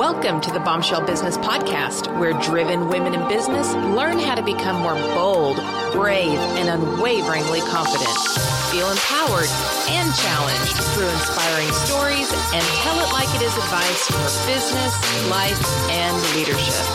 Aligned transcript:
Welcome 0.00 0.40
to 0.40 0.50
the 0.50 0.60
Bombshell 0.60 1.04
Business 1.04 1.36
Podcast, 1.36 2.18
where 2.18 2.32
driven 2.40 2.88
women 2.88 3.12
in 3.12 3.28
business 3.28 3.70
learn 3.74 4.18
how 4.18 4.34
to 4.34 4.42
become 4.42 4.80
more 4.80 4.94
bold, 5.12 5.56
brave, 5.92 6.38
and 6.56 6.70
unwaveringly 6.70 7.60
confident. 7.60 8.16
Feel 8.72 8.90
empowered 8.90 9.50
and 9.92 10.14
challenged 10.14 10.76
through 10.94 11.06
inspiring 11.06 11.68
stories 11.84 12.32
and 12.32 12.64
tell 12.80 12.98
it 12.98 13.12
like 13.12 13.28
it 13.34 13.42
is 13.42 13.54
advice 13.54 14.06
for 14.06 14.24
business, 14.48 15.28
life, 15.28 15.90
and 15.90 16.16
leadership. 16.34 16.86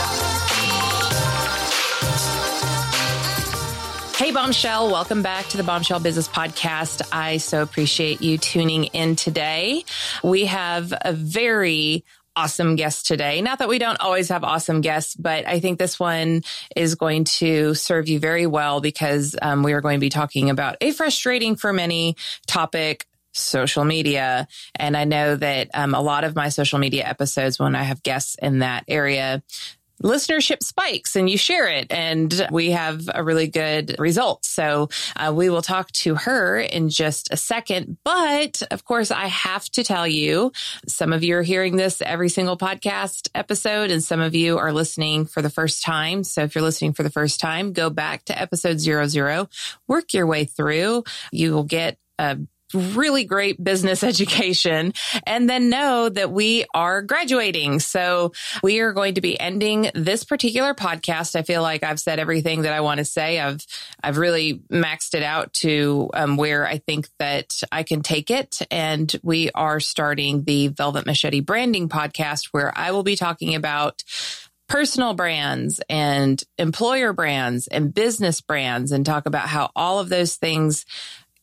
Hey, 4.18 4.32
Bombshell. 4.32 4.90
Welcome 4.90 5.22
back 5.22 5.46
to 5.50 5.58
the 5.58 5.64
Bombshell 5.64 6.00
Business 6.00 6.28
Podcast. 6.28 7.04
I 7.12 7.38
so 7.38 7.62
appreciate 7.62 8.24
you 8.24 8.40
tuning 8.40 8.86
in 8.86 9.16
today. 9.16 9.86
We 10.24 10.46
have 10.46 10.92
a 11.02 11.14
very 11.14 12.04
awesome 12.36 12.76
guest 12.76 13.06
today. 13.06 13.42
Not 13.42 13.60
that 13.60 13.70
we 13.70 13.80
don't 13.80 14.00
always 14.00 14.30
have 14.30 14.44
awesome 14.44 14.82
guests, 14.82 15.16
but 15.16 15.48
I 15.48 15.60
think 15.60 15.80
this 15.80 16.00
one 16.00 16.44
is 16.76 16.96
going 16.96 17.24
to 17.26 17.74
serve 17.74 18.08
you 18.08 18.20
very 18.20 18.46
well 18.48 18.82
because 18.82 19.36
um, 19.42 19.64
we 19.64 19.74
are 19.74 19.82
going 19.82 19.98
to 19.98 20.02
be 20.02 20.10
talking 20.10 20.50
about 20.50 20.78
a 20.82 20.92
frustrating 20.92 21.56
for 21.56 21.74
many 21.74 22.16
topic 22.48 23.08
social 23.34 23.84
media. 23.84 24.48
And 24.76 24.96
I 24.96 25.04
know 25.04 25.36
that 25.36 25.70
um, 25.74 25.94
a 25.94 26.02
lot 26.02 26.24
of 26.24 26.36
my 26.36 26.50
social 26.50 26.80
media 26.80 27.06
episodes, 27.06 27.60
when 27.60 27.76
I 27.76 27.84
have 27.84 28.04
guests 28.04 28.36
in 28.42 28.60
that 28.60 28.86
area, 28.88 29.44
listenership 30.04 30.62
spikes 30.62 31.16
and 31.16 31.30
you 31.30 31.38
share 31.38 31.68
it 31.68 31.92
and 31.92 32.48
we 32.52 32.72
have 32.72 33.10
a 33.14 33.24
really 33.24 33.48
good 33.48 33.96
result. 34.00 34.46
So 34.46 34.90
uh, 35.16 35.34
we 35.36 35.50
will 35.50 35.62
talk 35.62 35.92
to 35.94 36.16
her 36.16 36.60
in 36.60 36.90
just 36.90 37.32
a 37.32 37.38
second. 37.38 37.98
But 38.04 38.62
of 38.72 38.84
course, 38.84 39.12
I 39.12 39.28
have 39.28 39.70
to 39.72 39.84
tell 39.84 40.08
you, 40.08 40.52
some 40.88 41.14
of 41.14 41.24
you 41.24 41.38
are 41.38 41.44
hearing 41.44 41.76
this 41.76 42.02
every 42.02 42.30
single 42.30 42.58
podcast 42.58 43.30
episode 43.34 43.92
and 43.92 44.04
some 44.04 44.20
of 44.20 44.36
you 44.36 44.58
are 44.58 44.74
listening 44.74 45.26
for 45.26 45.42
the 45.42 45.50
first 45.50 45.84
time. 45.84 46.24
So 46.24 46.44
if 46.44 46.56
you're 46.56 46.64
listening 46.64 46.94
for 46.94 47.04
the 47.04 47.10
first 47.10 47.40
time, 47.40 47.74
go 47.74 47.90
back 47.90 48.26
to 48.26 48.40
episode 48.40 48.80
zero 48.80 49.08
zero, 49.08 49.50
work 49.88 50.14
your 50.14 50.28
way 50.28 50.46
through. 50.46 51.04
You 51.32 51.54
will 51.54 51.64
get 51.64 51.98
a 52.20 52.38
really 52.74 53.24
great 53.24 53.64
business 53.64 54.04
education 54.16 54.94
and 55.26 55.50
then 55.50 55.70
know 55.70 56.10
that 56.10 56.32
we 56.32 56.66
are 56.74 57.02
graduating. 57.02 57.80
So 57.80 58.34
we 58.64 58.80
are 58.80 58.94
going 58.94 59.16
to 59.16 59.22
be 59.22 59.40
ending 59.40 59.90
this 59.94 60.24
particular 60.24 60.74
podcast. 60.74 61.36
I 61.36 61.44
feel 61.44 61.62
like 61.62 61.84
I've 61.84 62.00
said 62.00 62.20
everything 62.20 62.64
that 62.64 62.74
I 62.74 62.82
want 62.82 63.00
to 63.00 63.06
say. 63.06 63.40
I've, 63.40 63.66
I've 64.04 64.18
really 64.18 64.62
maxed 64.72 65.14
it 65.16 65.24
out 65.24 65.54
to 65.54 66.10
um, 66.14 66.38
where 66.38 66.68
I 66.68 66.80
think 66.80 67.08
that 67.20 67.62
I 67.72 67.84
can 67.84 68.02
take 68.02 68.32
it. 68.32 68.60
And 68.72 69.14
we 69.24 69.52
are 69.52 69.80
starting 69.80 70.44
the 70.44 70.70
Velvet 70.70 71.06
Machete 71.06 71.42
branding 71.42 71.90
podcast 71.90 72.48
where 72.52 72.76
I 72.78 72.92
will 72.92 73.04
be 73.04 73.16
talking 73.16 73.56
about 73.56 74.04
personal 74.68 75.14
brands 75.14 75.80
and 75.90 76.44
employer 76.58 77.14
brands 77.14 77.68
and 77.68 77.94
business 77.94 78.42
brands 78.42 78.92
and 78.92 79.06
talk 79.06 79.26
about 79.26 79.48
how 79.48 79.70
all 79.76 80.00
of 80.00 80.10
those 80.10 80.36
things 80.36 80.86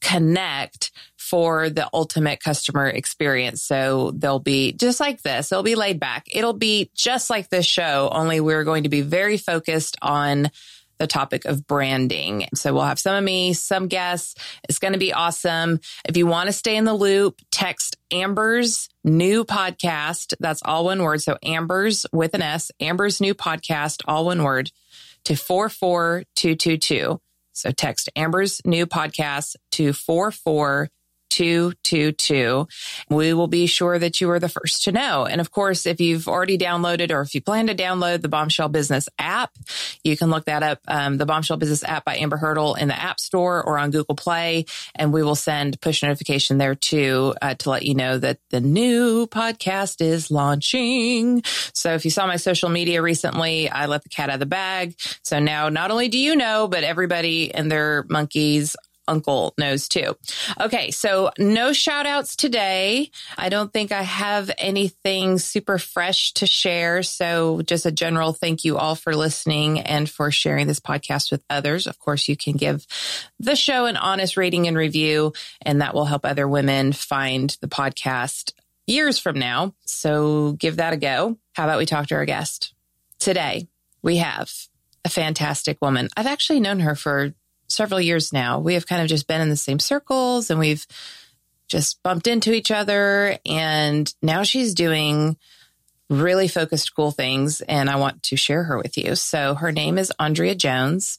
connect 0.02 0.90
for 1.16 1.70
the 1.70 1.88
ultimate 1.94 2.42
customer 2.42 2.86
experience. 2.88 3.62
So 3.62 4.10
they'll 4.10 4.38
be 4.38 4.72
just 4.72 5.00
like 5.00 5.22
this. 5.22 5.50
It'll 5.50 5.62
be 5.62 5.76
laid 5.76 5.98
back. 5.98 6.26
It'll 6.30 6.52
be 6.52 6.90
just 6.94 7.30
like 7.30 7.48
this 7.48 7.64
show, 7.64 8.10
only 8.12 8.40
we're 8.40 8.64
going 8.64 8.82
to 8.82 8.90
be 8.90 9.00
very 9.00 9.38
focused 9.38 9.96
on 10.02 10.50
the 10.98 11.06
topic 11.06 11.44
of 11.46 11.66
branding. 11.66 12.46
So 12.54 12.74
we'll 12.74 12.84
have 12.84 12.98
some 12.98 13.16
of 13.16 13.24
me, 13.24 13.54
some 13.54 13.88
guests. 13.88 14.34
It's 14.68 14.78
going 14.78 14.92
to 14.92 14.98
be 14.98 15.12
awesome. 15.12 15.80
If 16.04 16.16
you 16.16 16.26
want 16.26 16.48
to 16.48 16.52
stay 16.52 16.76
in 16.76 16.84
the 16.84 16.94
loop, 16.94 17.40
text 17.50 17.96
Amber's 18.12 18.88
new 19.02 19.44
podcast. 19.44 20.34
That's 20.38 20.62
all 20.64 20.84
one 20.84 21.02
word. 21.02 21.22
So 21.22 21.38
Amber's 21.42 22.06
with 22.12 22.34
an 22.34 22.42
S, 22.42 22.70
Amber's 22.78 23.20
new 23.20 23.34
podcast, 23.34 24.02
all 24.06 24.26
one 24.26 24.42
word 24.42 24.70
to 25.24 25.34
44222. 25.34 27.20
So 27.52 27.70
text 27.70 28.08
Amber's 28.16 28.60
new 28.64 28.86
podcast 28.86 29.56
to 29.72 29.92
44 29.92 30.88
222. 31.32 32.68
We 33.08 33.32
will 33.32 33.46
be 33.46 33.66
sure 33.66 33.98
that 33.98 34.20
you 34.20 34.30
are 34.30 34.38
the 34.38 34.50
first 34.50 34.84
to 34.84 34.92
know. 34.92 35.24
And 35.24 35.40
of 35.40 35.50
course, 35.50 35.86
if 35.86 35.98
you've 35.98 36.28
already 36.28 36.58
downloaded 36.58 37.10
or 37.10 37.22
if 37.22 37.34
you 37.34 37.40
plan 37.40 37.68
to 37.68 37.74
download 37.74 38.20
the 38.20 38.28
Bombshell 38.28 38.68
Business 38.68 39.08
app, 39.18 39.50
you 40.04 40.14
can 40.14 40.28
look 40.28 40.44
that 40.44 40.62
up, 40.62 40.80
um, 40.88 41.16
the 41.16 41.24
Bombshell 41.24 41.56
Business 41.56 41.82
app 41.84 42.04
by 42.04 42.16
Amber 42.16 42.36
Hurdle 42.36 42.74
in 42.74 42.88
the 42.88 43.00
App 43.00 43.18
Store 43.18 43.64
or 43.64 43.78
on 43.78 43.90
Google 43.90 44.14
Play. 44.14 44.66
And 44.94 45.10
we 45.10 45.22
will 45.22 45.34
send 45.34 45.80
push 45.80 46.02
notification 46.02 46.58
there 46.58 46.74
too 46.74 47.34
uh, 47.40 47.54
to 47.54 47.70
let 47.70 47.82
you 47.82 47.94
know 47.94 48.18
that 48.18 48.38
the 48.50 48.60
new 48.60 49.26
podcast 49.26 50.02
is 50.02 50.30
launching. 50.30 51.42
So 51.72 51.94
if 51.94 52.04
you 52.04 52.10
saw 52.10 52.26
my 52.26 52.36
social 52.36 52.68
media 52.68 53.00
recently, 53.00 53.70
I 53.70 53.86
let 53.86 54.02
the 54.02 54.10
cat 54.10 54.28
out 54.28 54.34
of 54.34 54.40
the 54.40 54.46
bag. 54.46 54.96
So 55.22 55.38
now 55.38 55.70
not 55.70 55.90
only 55.90 56.08
do 56.08 56.18
you 56.18 56.36
know, 56.36 56.68
but 56.68 56.84
everybody 56.84 57.54
and 57.54 57.72
their 57.72 58.04
monkeys 58.10 58.76
uncle 59.08 59.54
knows 59.58 59.88
too. 59.88 60.16
Okay. 60.60 60.90
So 60.90 61.30
no 61.38 61.72
shout 61.72 62.06
outs 62.06 62.36
today. 62.36 63.10
I 63.36 63.48
don't 63.48 63.72
think 63.72 63.92
I 63.92 64.02
have 64.02 64.50
anything 64.58 65.38
super 65.38 65.78
fresh 65.78 66.32
to 66.34 66.46
share. 66.46 67.02
So 67.02 67.62
just 67.62 67.86
a 67.86 67.92
general 67.92 68.32
thank 68.32 68.64
you 68.64 68.78
all 68.78 68.94
for 68.94 69.14
listening 69.14 69.80
and 69.80 70.08
for 70.08 70.30
sharing 70.30 70.66
this 70.66 70.80
podcast 70.80 71.30
with 71.30 71.42
others. 71.50 71.86
Of 71.86 71.98
course, 71.98 72.28
you 72.28 72.36
can 72.36 72.56
give 72.56 72.86
the 73.38 73.56
show 73.56 73.86
an 73.86 73.96
honest 73.96 74.36
rating 74.36 74.68
and 74.68 74.76
review, 74.76 75.32
and 75.62 75.80
that 75.80 75.94
will 75.94 76.04
help 76.04 76.24
other 76.24 76.46
women 76.46 76.92
find 76.92 77.56
the 77.60 77.68
podcast 77.68 78.52
years 78.86 79.18
from 79.18 79.38
now. 79.38 79.74
So 79.84 80.52
give 80.52 80.76
that 80.76 80.92
a 80.92 80.96
go. 80.96 81.38
How 81.54 81.64
about 81.64 81.78
we 81.78 81.86
talk 81.86 82.06
to 82.08 82.14
our 82.14 82.24
guest? 82.24 82.74
Today, 83.18 83.68
we 84.02 84.16
have 84.16 84.50
a 85.04 85.08
fantastic 85.08 85.78
woman. 85.80 86.08
I've 86.16 86.26
actually 86.26 86.60
known 86.60 86.80
her 86.80 86.94
for 86.94 87.34
several 87.72 88.00
years 88.00 88.32
now. 88.32 88.58
We 88.58 88.74
have 88.74 88.86
kind 88.86 89.02
of 89.02 89.08
just 89.08 89.26
been 89.26 89.40
in 89.40 89.48
the 89.48 89.56
same 89.56 89.78
circles 89.78 90.50
and 90.50 90.60
we've 90.60 90.86
just 91.68 92.02
bumped 92.02 92.26
into 92.26 92.52
each 92.52 92.70
other. 92.70 93.38
And 93.46 94.12
now 94.22 94.42
she's 94.42 94.74
doing 94.74 95.36
really 96.10 96.48
focused, 96.48 96.94
cool 96.94 97.10
things. 97.10 97.62
And 97.62 97.88
I 97.88 97.96
want 97.96 98.22
to 98.24 98.36
share 98.36 98.64
her 98.64 98.76
with 98.76 98.98
you. 98.98 99.14
So 99.14 99.54
her 99.54 99.72
name 99.72 99.98
is 99.98 100.12
Andrea 100.18 100.54
Jones. 100.54 101.18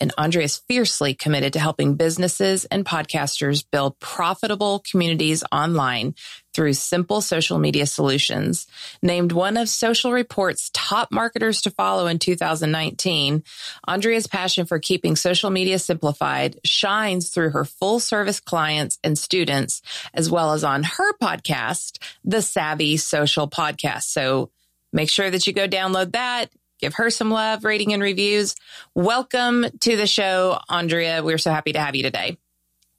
And 0.00 0.12
Andrea 0.18 0.44
is 0.44 0.56
fiercely 0.56 1.14
committed 1.14 1.52
to 1.52 1.60
helping 1.60 1.94
businesses 1.94 2.64
and 2.66 2.84
podcasters 2.84 3.64
build 3.70 3.98
profitable 4.00 4.82
communities 4.90 5.44
online 5.52 6.14
through 6.54 6.72
simple 6.72 7.20
social 7.20 7.58
media 7.58 7.86
solutions. 7.86 8.66
Named 9.02 9.32
one 9.32 9.56
of 9.56 9.68
Social 9.68 10.12
Report's 10.12 10.70
top 10.72 11.10
marketers 11.10 11.62
to 11.62 11.70
follow 11.70 12.06
in 12.06 12.18
2019, 12.18 13.42
Andrea's 13.86 14.26
passion 14.26 14.64
for 14.64 14.78
keeping 14.78 15.16
social 15.16 15.50
media 15.50 15.78
simplified 15.78 16.58
shines 16.64 17.30
through 17.30 17.50
her 17.50 17.64
full 17.64 18.00
service 18.00 18.40
clients 18.40 18.98
and 19.02 19.18
students, 19.18 19.82
as 20.14 20.30
well 20.30 20.52
as 20.52 20.64
on 20.64 20.84
her 20.84 21.12
podcast, 21.18 21.98
the 22.24 22.40
Savvy 22.40 22.96
Social 22.96 23.48
Podcast. 23.48 24.04
So 24.04 24.50
make 24.92 25.10
sure 25.10 25.30
that 25.30 25.46
you 25.46 25.52
go 25.52 25.68
download 25.68 26.12
that. 26.12 26.50
Give 26.80 26.94
her 26.94 27.10
some 27.10 27.30
love, 27.30 27.64
rating, 27.64 27.92
and 27.92 28.02
reviews. 28.02 28.56
Welcome 28.94 29.66
to 29.80 29.96
the 29.96 30.06
show, 30.06 30.58
Andrea. 30.68 31.22
We're 31.22 31.38
so 31.38 31.50
happy 31.50 31.72
to 31.72 31.80
have 31.80 31.94
you 31.94 32.02
today. 32.02 32.36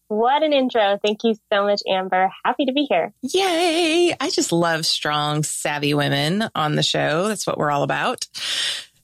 What 0.07 0.43
an 0.43 0.53
intro. 0.53 0.99
Thank 1.03 1.23
you 1.23 1.35
so 1.51 1.63
much, 1.63 1.81
Amber. 1.87 2.29
Happy 2.43 2.65
to 2.65 2.73
be 2.73 2.85
here. 2.89 3.13
Yay. 3.21 4.15
I 4.19 4.29
just 4.29 4.51
love 4.51 4.85
strong, 4.85 5.43
savvy 5.43 5.93
women 5.93 6.43
on 6.53 6.75
the 6.75 6.83
show. 6.83 7.27
That's 7.27 7.47
what 7.47 7.57
we're 7.57 7.71
all 7.71 7.83
about. 7.83 8.27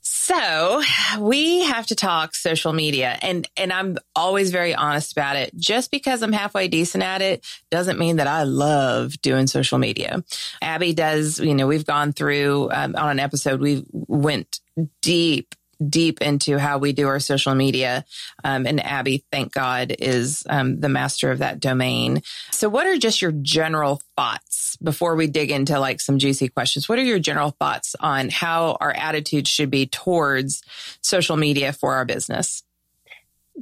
So 0.04 0.82
we 1.20 1.62
have 1.62 1.88
to 1.88 1.96
talk 1.96 2.36
social 2.36 2.74
media 2.74 3.18
and, 3.22 3.50
and 3.58 3.74
I'm 3.74 3.98
always 4.16 4.52
very 4.52 4.76
honest 4.76 5.12
about 5.12 5.36
it. 5.36 5.56
Just 5.58 5.90
because 5.90 6.22
I'm 6.22 6.32
halfway 6.32 6.68
decent 6.68 7.04
at 7.04 7.22
it 7.22 7.44
doesn't 7.72 7.98
mean 7.98 8.18
that 8.18 8.28
I 8.28 8.44
love 8.44 9.20
doing 9.22 9.48
social 9.48 9.80
media. 9.80 10.24
Abby 10.62 10.94
does, 10.94 11.40
you 11.40 11.56
know, 11.56 11.66
we've 11.66 11.86
gone 11.86 12.14
through 12.14 12.70
um, 12.72 12.96
on 12.96 13.10
an 13.10 13.20
episode, 13.20 13.60
we 13.60 13.84
went 13.92 14.60
deep 15.02 15.56
deep 15.90 16.22
into 16.22 16.58
how 16.58 16.78
we 16.78 16.94
do 16.94 17.08
our 17.08 17.20
social 17.20 17.56
media. 17.56 18.06
Um, 18.44 18.66
and 18.66 18.84
Abby, 18.84 19.24
thank 19.32 19.54
God, 19.54 19.96
is 20.00 20.44
um, 20.50 20.80
the 20.80 20.90
master 20.90 21.32
of 21.32 21.40
that 21.40 21.60
domain. 21.60 22.22
So, 22.52 22.70
what 22.70 22.88
are 22.88 22.98
just 22.98 23.22
your 23.22 23.32
general 23.32 24.02
thoughts 24.16 24.78
before 24.78 25.16
we 25.16 25.28
dig 25.28 25.52
into 25.52 25.80
like 25.80 26.02
some 26.02 26.20
juicy 26.20 26.50
questions? 26.50 26.88
What 26.88 27.00
are 27.00 27.04
your 27.04 27.20
general 27.20 27.52
thoughts 27.52 27.96
on 28.00 28.30
how 28.30 28.78
our 28.80 28.92
attitude 28.92 29.48
should 29.48 29.70
be 29.70 29.86
towards 29.86 30.64
social 31.02 31.38
media 31.38 31.74
for 31.74 31.96
our 31.96 32.06
business? 32.06 32.64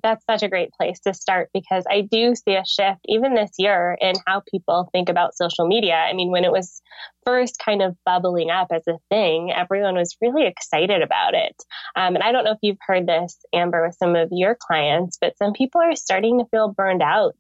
that's 0.02 0.26
such 0.26 0.44
a 0.44 0.48
great 0.48 0.72
place 0.72 1.00
to 1.02 1.14
start 1.14 1.50
because 1.54 1.84
I 1.90 2.02
do 2.02 2.36
see 2.36 2.56
a 2.56 2.66
shift 2.66 3.00
even 3.06 3.34
this 3.34 3.52
year 3.58 3.98
in 4.00 4.14
how 4.26 4.42
people 4.50 4.90
think 4.92 5.10
about 5.10 5.36
social 5.36 5.68
media. 5.68 5.96
I 5.96 6.14
mean, 6.14 6.32
when 6.32 6.46
it 6.46 6.52
was 6.52 6.82
first 7.30 7.62
kind 7.64 7.84
of 7.84 7.96
bubbling 8.06 8.50
up 8.50 8.70
as 8.74 8.82
a 8.88 8.98
thing, 9.10 9.52
everyone 9.56 9.94
was 9.94 10.18
really 10.20 10.48
excited 10.48 11.04
about 11.04 11.36
it. 11.36 11.56
Um, 11.96 12.16
and 12.16 12.24
I 12.24 12.32
don't 12.32 12.44
know 12.44 12.54
if 12.54 12.58
you've 12.64 12.78
heard 12.82 13.06
this, 13.06 13.38
Amber, 13.54 13.86
with 13.86 13.96
some 13.98 14.16
of 14.16 14.30
your 14.32 14.58
clients, 14.60 15.20
but 15.22 15.38
some 15.38 15.54
people 15.54 15.80
are 15.80 15.96
starting 15.96 16.40
to 16.40 16.46
feel 16.50 16.74
burned 16.76 17.04
out 17.04 17.36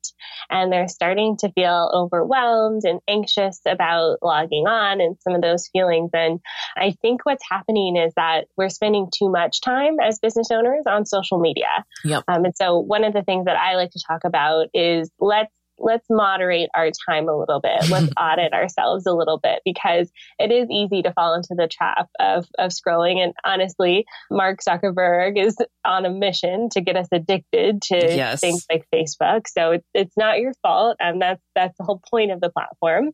and 0.51 0.71
they're 0.71 0.87
starting 0.87 1.37
to 1.37 1.51
feel 1.53 1.89
overwhelmed 1.91 2.83
and 2.83 2.99
anxious 3.07 3.61
about 3.67 4.19
logging 4.21 4.67
on 4.67 5.01
and 5.01 5.17
some 5.21 5.33
of 5.33 5.41
those 5.41 5.67
feelings. 5.73 6.11
And 6.13 6.39
I 6.77 6.95
think 7.01 7.25
what's 7.25 7.43
happening 7.49 7.97
is 7.97 8.13
that 8.15 8.45
we're 8.57 8.69
spending 8.69 9.09
too 9.11 9.31
much 9.31 9.59
time 9.61 9.95
as 9.99 10.19
business 10.19 10.51
owners 10.51 10.83
on 10.85 11.07
social 11.07 11.39
media. 11.39 11.83
Yep. 12.05 12.25
Um, 12.27 12.45
and 12.45 12.53
so 12.55 12.77
one 12.77 13.03
of 13.03 13.13
the 13.13 13.23
things 13.23 13.45
that 13.45 13.57
I 13.57 13.75
like 13.75 13.89
to 13.91 14.03
talk 14.07 14.23
about 14.23 14.67
is 14.75 15.09
let's 15.19 15.51
let's 15.79 16.05
moderate 16.09 16.69
our 16.75 16.89
time 17.07 17.27
a 17.27 17.37
little 17.37 17.59
bit. 17.59 17.89
Let's 17.89 18.11
audit 18.19 18.53
ourselves 18.53 19.05
a 19.05 19.13
little 19.13 19.39
bit 19.39 19.61
because 19.65 20.11
it 20.37 20.51
is 20.51 20.69
easy 20.69 21.01
to 21.01 21.13
fall 21.13 21.33
into 21.33 21.55
the 21.55 21.67
trap 21.67 22.09
of, 22.19 22.45
of 22.57 22.71
scrolling. 22.71 23.17
And 23.17 23.33
honestly, 23.45 24.05
Mark 24.29 24.59
Zuckerberg 24.67 25.37
is 25.37 25.57
on 25.85 26.05
a 26.05 26.09
mission 26.09 26.69
to 26.71 26.81
get 26.81 26.95
us 26.95 27.07
addicted 27.11 27.81
to 27.83 27.97
yes. 27.97 28.41
things 28.41 28.65
like 28.71 28.85
Facebook. 28.93 29.43
So 29.47 29.71
it's, 29.71 29.87
it's 29.93 30.17
not 30.17 30.39
your 30.39 30.53
fault. 30.61 30.97
And 30.99 31.21
that's, 31.21 31.41
that's 31.55 31.77
the 31.77 31.83
whole 31.83 32.01
point 32.09 32.31
of 32.31 32.41
the 32.41 32.49
platform. 32.49 33.11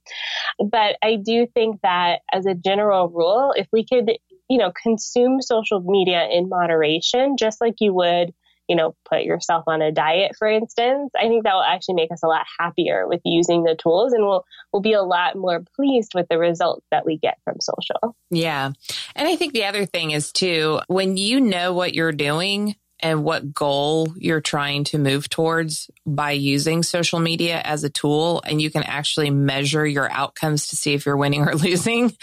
But 0.60 0.98
I 1.04 1.18
do 1.24 1.48
think 1.54 1.82
that 1.84 2.20
as 2.32 2.46
a 2.46 2.56
general 2.56 3.10
rule, 3.10 3.54
if 3.56 3.68
we 3.72 3.86
could, 3.86 4.12
you 4.50 4.58
know, 4.58 4.72
consume 4.82 5.42
social 5.42 5.82
media 5.82 6.28
in 6.32 6.50
moderation, 6.50 7.36
just 7.38 7.62
like 7.62 7.76
you 7.80 7.94
would 7.94 8.34
you 8.68 8.76
know, 8.76 8.96
put 9.10 9.24
yourself 9.24 9.64
on 9.68 9.82
a 9.82 9.92
diet, 9.92 10.36
for 10.38 10.48
instance, 10.48 11.12
I 11.16 11.28
think 11.28 11.44
that 11.44 11.54
will 11.54 11.62
actually 11.62 11.96
make 11.96 12.12
us 12.12 12.24
a 12.24 12.28
lot 12.28 12.46
happier 12.60 13.08
with 13.08 13.22
using 13.24 13.64
the 13.64 13.76
tools 13.76 14.14
and 14.14 14.24
we'll, 14.24 14.46
we'll 14.72 14.82
be 14.82 14.94
a 14.94 15.04
lot 15.04 15.36
more 15.36 15.64
pleased 15.76 16.14
with 16.14 16.28
the 16.30 16.38
results 16.38 16.86
that 16.92 17.06
we 17.06 17.18
get 17.18 17.38
from 17.44 17.56
social. 17.60 18.16
Yeah. 18.30 18.72
And 19.16 19.28
I 19.28 19.36
think 19.36 19.54
the 19.54 19.66
other 19.66 19.86
thing 19.86 20.12
is 20.12 20.32
too, 20.32 20.80
when 20.88 21.18
you 21.18 21.42
know 21.42 21.74
what 21.74 21.94
you're 21.94 22.12
doing, 22.12 22.76
and 23.02 23.26
what 23.26 23.54
goal 23.54 24.14
you're 24.18 24.42
trying 24.42 24.86
to 24.86 24.98
move 24.98 25.28
towards 25.28 25.90
by 26.06 26.32
using 26.32 26.82
social 26.82 27.20
media 27.20 27.62
as 27.64 27.84
a 27.84 27.90
tool 27.90 28.42
and 28.46 28.62
you 28.62 28.72
can 28.72 28.84
actually 28.84 29.30
measure 29.30 29.86
your 29.86 30.10
outcomes 30.10 30.68
to 30.68 30.78
see 30.78 30.94
if 30.94 31.06
you're 31.06 31.18
winning 31.18 31.42
or 31.42 31.56
losing 31.56 32.16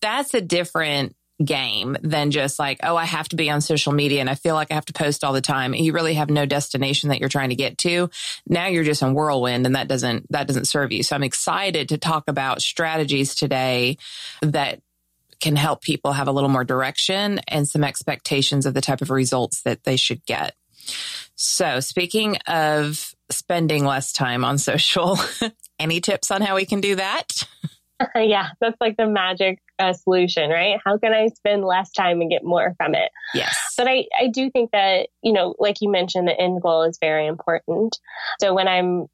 that's 0.00 0.34
a 0.34 0.40
different 0.40 1.16
game 1.44 1.96
than 2.02 2.30
just 2.30 2.58
like, 2.58 2.80
oh, 2.82 2.96
I 2.96 3.04
have 3.04 3.28
to 3.28 3.36
be 3.36 3.50
on 3.50 3.60
social 3.60 3.92
media 3.92 4.20
and 4.20 4.30
I 4.30 4.34
feel 4.34 4.54
like 4.54 4.70
I 4.70 4.74
have 4.74 4.84
to 4.86 4.92
post 4.92 5.24
all 5.24 5.32
the 5.32 5.40
time. 5.40 5.74
You 5.74 5.92
really 5.92 6.14
have 6.14 6.30
no 6.30 6.46
destination 6.46 7.08
that 7.08 7.20
you're 7.20 7.28
trying 7.28 7.50
to 7.50 7.54
get 7.54 7.78
to. 7.78 8.10
Now 8.46 8.66
you're 8.66 8.84
just 8.84 9.02
in 9.02 9.14
whirlwind 9.14 9.66
and 9.66 9.76
that 9.76 9.88
doesn't, 9.88 10.30
that 10.30 10.46
doesn't 10.46 10.66
serve 10.66 10.92
you. 10.92 11.02
So 11.02 11.16
I'm 11.16 11.22
excited 11.22 11.88
to 11.90 11.98
talk 11.98 12.24
about 12.28 12.62
strategies 12.62 13.34
today 13.34 13.98
that 14.42 14.80
can 15.40 15.56
help 15.56 15.82
people 15.82 16.12
have 16.12 16.28
a 16.28 16.32
little 16.32 16.48
more 16.48 16.64
direction 16.64 17.40
and 17.48 17.66
some 17.66 17.82
expectations 17.82 18.64
of 18.64 18.74
the 18.74 18.80
type 18.80 19.02
of 19.02 19.10
results 19.10 19.62
that 19.62 19.82
they 19.84 19.96
should 19.96 20.24
get. 20.24 20.54
So 21.34 21.80
speaking 21.80 22.36
of 22.46 23.14
spending 23.30 23.84
less 23.84 24.12
time 24.12 24.44
on 24.44 24.58
social, 24.58 25.18
any 25.78 26.00
tips 26.00 26.30
on 26.30 26.42
how 26.42 26.54
we 26.54 26.64
can 26.64 26.80
do 26.80 26.96
that? 26.96 27.46
yeah, 28.16 28.48
that's 28.60 28.76
like 28.80 28.96
the 28.96 29.06
magic 29.06 29.58
uh, 29.78 29.92
solution, 29.92 30.50
right? 30.50 30.78
How 30.84 30.98
can 30.98 31.12
I 31.12 31.28
spend 31.28 31.64
less 31.64 31.90
time 31.92 32.20
and 32.20 32.30
get 32.30 32.44
more 32.44 32.74
from 32.76 32.94
it? 32.94 33.10
Yes. 33.34 33.74
But 33.76 33.88
I, 33.88 34.06
I 34.18 34.28
do 34.28 34.50
think 34.50 34.70
that, 34.72 35.08
you 35.22 35.32
know, 35.32 35.54
like 35.58 35.76
you 35.80 35.90
mentioned, 35.90 36.28
the 36.28 36.38
end 36.38 36.62
goal 36.62 36.82
is 36.82 36.98
very 37.00 37.26
important. 37.26 37.98
So 38.40 38.54
when 38.54 38.68
I'm 38.68 39.06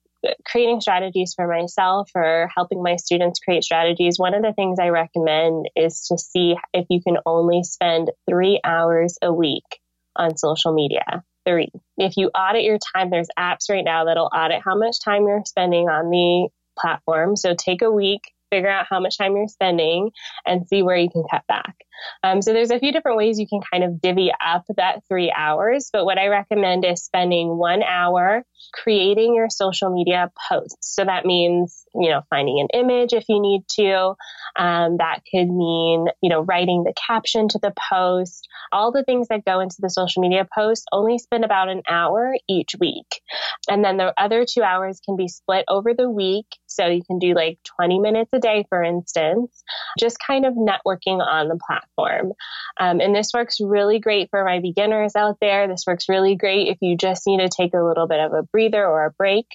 creating 0.44 0.80
strategies 0.80 1.34
for 1.34 1.46
myself 1.46 2.10
or 2.14 2.50
helping 2.54 2.82
my 2.82 2.96
students 2.96 3.40
create 3.40 3.64
strategies, 3.64 4.18
one 4.18 4.34
of 4.34 4.42
the 4.42 4.52
things 4.52 4.78
I 4.80 4.88
recommend 4.88 5.68
is 5.76 6.06
to 6.08 6.18
see 6.18 6.56
if 6.72 6.86
you 6.90 7.00
can 7.02 7.18
only 7.24 7.62
spend 7.62 8.10
three 8.28 8.60
hours 8.64 9.16
a 9.22 9.32
week 9.32 9.80
on 10.16 10.36
social 10.36 10.74
media. 10.74 11.22
Three. 11.46 11.70
If 11.96 12.16
you 12.16 12.28
audit 12.28 12.64
your 12.64 12.78
time, 12.94 13.10
there's 13.10 13.28
apps 13.38 13.70
right 13.70 13.84
now 13.84 14.04
that'll 14.04 14.30
audit 14.34 14.60
how 14.62 14.76
much 14.76 14.96
time 15.02 15.26
you're 15.26 15.44
spending 15.46 15.88
on 15.88 16.10
the 16.10 16.48
platform. 16.78 17.36
So 17.36 17.54
take 17.54 17.82
a 17.82 17.90
week, 17.90 18.22
figure 18.50 18.70
out 18.70 18.86
how 18.88 19.00
much 19.00 19.18
time 19.18 19.36
you're 19.36 19.48
spending 19.48 20.10
and 20.46 20.66
see 20.68 20.82
where 20.82 20.96
you 20.96 21.10
can 21.10 21.24
cut 21.30 21.42
back. 21.48 21.76
Um, 22.22 22.42
so 22.42 22.52
there's 22.52 22.70
a 22.70 22.78
few 22.78 22.92
different 22.92 23.16
ways 23.16 23.38
you 23.38 23.46
can 23.46 23.60
kind 23.72 23.84
of 23.84 24.00
divvy 24.00 24.30
up 24.44 24.64
that 24.76 25.02
three 25.08 25.32
hours, 25.36 25.90
but 25.92 26.04
what 26.04 26.18
I 26.18 26.28
recommend 26.28 26.84
is 26.84 27.04
spending 27.04 27.56
one 27.56 27.82
hour 27.82 28.44
creating 28.72 29.34
your 29.34 29.48
social 29.48 29.90
media 29.90 30.30
posts. 30.48 30.94
So 30.94 31.04
that 31.04 31.24
means, 31.24 31.84
you 31.94 32.10
know, 32.10 32.22
finding 32.30 32.60
an 32.60 32.68
image 32.78 33.12
if 33.12 33.24
you 33.28 33.40
need 33.40 33.62
to. 33.76 34.14
Um, 34.56 34.96
that 34.98 35.20
could 35.30 35.48
mean, 35.48 36.06
you 36.20 36.28
know, 36.28 36.40
writing 36.40 36.84
the 36.84 36.94
caption 37.06 37.48
to 37.48 37.58
the 37.58 37.72
post. 37.90 38.48
All 38.72 38.92
the 38.92 39.04
things 39.04 39.28
that 39.28 39.44
go 39.44 39.60
into 39.60 39.76
the 39.78 39.90
social 39.90 40.22
media 40.22 40.46
post 40.54 40.86
only 40.92 41.18
spend 41.18 41.44
about 41.44 41.68
an 41.68 41.82
hour 41.88 42.34
each 42.48 42.72
week. 42.80 43.20
And 43.68 43.84
then 43.84 43.96
the 43.96 44.12
other 44.16 44.44
two 44.44 44.62
hours 44.62 45.00
can 45.04 45.16
be 45.16 45.28
split 45.28 45.64
over 45.68 45.94
the 45.94 46.10
week. 46.10 46.46
So 46.66 46.86
you 46.86 47.02
can 47.04 47.18
do 47.18 47.34
like 47.34 47.58
20 47.76 47.98
minutes 48.00 48.30
a 48.32 48.38
day, 48.38 48.64
for 48.68 48.82
instance, 48.82 49.62
just 49.98 50.18
kind 50.24 50.46
of 50.46 50.54
networking 50.54 51.20
on 51.20 51.48
the 51.48 51.58
platform. 51.66 51.87
Um, 51.98 53.00
and 53.00 53.14
this 53.14 53.30
works 53.34 53.58
really 53.60 53.98
great 53.98 54.30
for 54.30 54.44
my 54.44 54.60
beginners 54.60 55.16
out 55.16 55.38
there. 55.40 55.66
This 55.68 55.84
works 55.86 56.08
really 56.08 56.36
great 56.36 56.68
if 56.68 56.78
you 56.80 56.96
just 56.96 57.26
need 57.26 57.40
to 57.40 57.48
take 57.48 57.74
a 57.74 57.82
little 57.82 58.06
bit 58.06 58.20
of 58.20 58.32
a 58.32 58.42
breather 58.42 58.84
or 58.84 59.06
a 59.06 59.12
break. 59.12 59.46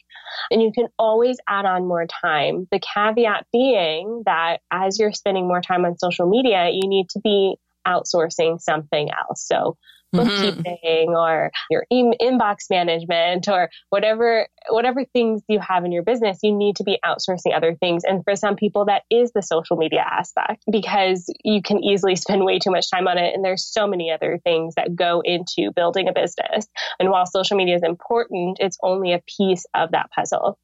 And 0.51 0.61
you 0.61 0.71
can 0.73 0.87
always 0.99 1.37
add 1.47 1.65
on 1.65 1.87
more 1.87 2.05
time. 2.21 2.67
The 2.71 2.79
caveat 2.79 3.45
being 3.51 4.23
that 4.25 4.57
as 4.71 4.99
you're 4.99 5.13
spending 5.13 5.47
more 5.47 5.61
time 5.61 5.85
on 5.85 5.97
social 5.97 6.29
media, 6.29 6.69
you 6.71 6.87
need 6.87 7.09
to 7.11 7.19
be 7.19 7.55
outsourcing 7.87 8.59
something 8.61 9.09
else. 9.11 9.45
So 9.45 9.77
bookkeeping 10.13 11.07
mm-hmm. 11.09 11.15
or 11.15 11.51
your 11.69 11.85
e- 11.91 12.13
inbox 12.21 12.69
management 12.69 13.47
or 13.47 13.69
whatever 13.89 14.47
whatever 14.69 15.03
things 15.05 15.41
you 15.47 15.59
have 15.59 15.83
in 15.83 15.91
your 15.91 16.03
business 16.03 16.39
you 16.41 16.55
need 16.55 16.75
to 16.77 16.83
be 16.83 16.97
outsourcing 17.05 17.55
other 17.55 17.75
things. 17.75 18.03
And 18.05 18.23
for 18.23 18.35
some 18.35 18.55
people 18.55 18.85
that 18.85 19.03
is 19.09 19.31
the 19.33 19.41
social 19.41 19.75
media 19.75 20.03
aspect 20.09 20.63
because 20.71 21.25
you 21.43 21.61
can 21.61 21.83
easily 21.83 22.15
spend 22.15 22.45
way 22.45 22.59
too 22.59 22.71
much 22.71 22.89
time 22.89 23.07
on 23.07 23.17
it. 23.17 23.33
And 23.35 23.43
there's 23.43 23.65
so 23.65 23.87
many 23.87 24.11
other 24.11 24.39
things 24.43 24.75
that 24.75 24.95
go 24.95 25.21
into 25.23 25.71
building 25.75 26.07
a 26.07 26.13
business. 26.13 26.67
And 26.99 27.09
while 27.09 27.25
social 27.25 27.57
media 27.57 27.75
is 27.75 27.83
important 27.83 28.57
it's 28.59 28.77
only 28.81 29.13
a 29.13 29.21
piece 29.37 29.65
of 29.73 29.91
that 29.91 30.09
puzzle. 30.11 30.57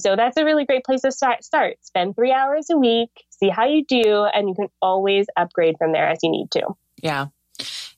So 0.00 0.16
that's 0.16 0.36
a 0.36 0.44
really 0.44 0.64
great 0.64 0.84
place 0.84 1.02
to 1.02 1.12
start 1.12 1.44
start. 1.44 1.76
Spend 1.82 2.16
3 2.16 2.32
hours 2.32 2.66
a 2.70 2.76
week 2.76 3.10
see 3.30 3.48
how 3.48 3.66
you 3.66 3.84
do 3.84 4.24
and 4.24 4.48
you 4.48 4.54
can 4.54 4.68
always 4.80 5.26
upgrade 5.36 5.76
from 5.78 5.92
there 5.92 6.08
as 6.08 6.18
you 6.22 6.30
need 6.30 6.50
to. 6.52 6.62
Yeah 7.02 7.26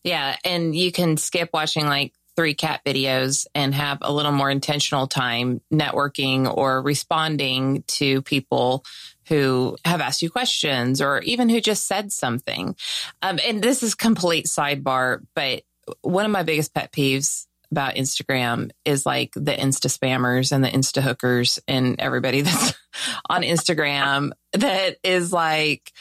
yeah. 0.05 0.37
And 0.45 0.75
you 0.75 0.93
can 0.93 1.17
skip 1.17 1.51
watching 1.53 1.87
like 1.87 2.13
three 2.39 2.55
cat 2.55 2.83
videos 2.87 3.47
and 3.53 3.75
have 3.75 3.99
a 4.01 4.13
little 4.13 4.31
more 4.31 4.49
intentional 4.49 5.09
time 5.09 5.61
networking 5.73 6.49
or 6.57 6.81
responding 6.81 7.83
to 7.89 8.23
people 8.23 8.85
who 9.27 9.77
have 9.85 10.01
asked 10.01 10.23
you 10.23 10.31
questions 10.31 11.03
or 11.03 11.21
even 11.23 11.49
who 11.49 11.61
just 11.61 11.89
said 11.89 12.13
something. 12.13 12.77
Um, 13.23 13.41
and 13.45 13.61
this 13.61 13.83
is 13.83 13.97
complete 13.97 14.47
sidebar, 14.47 15.25
but 15.35 15.63
one 16.03 16.25
of 16.25 16.31
my 16.31 16.45
biggest 16.45 16.73
pet 16.73 16.93
peeves 16.93 17.47
about 17.73 17.97
Instagram 17.97 18.71
is 18.85 19.05
like 19.05 19.33
the 19.35 19.53
Insta 19.53 19.89
spammers 19.89 20.53
and 20.53 20.63
the 20.63 20.69
Insta 20.69 21.03
hookers 21.03 21.59
and 21.67 21.97
everybody 21.99 22.43
that's 22.43 22.75
on 23.29 23.43
Instagram 23.43 24.31
that 24.53 24.97
is 25.03 25.33
like, 25.33 25.93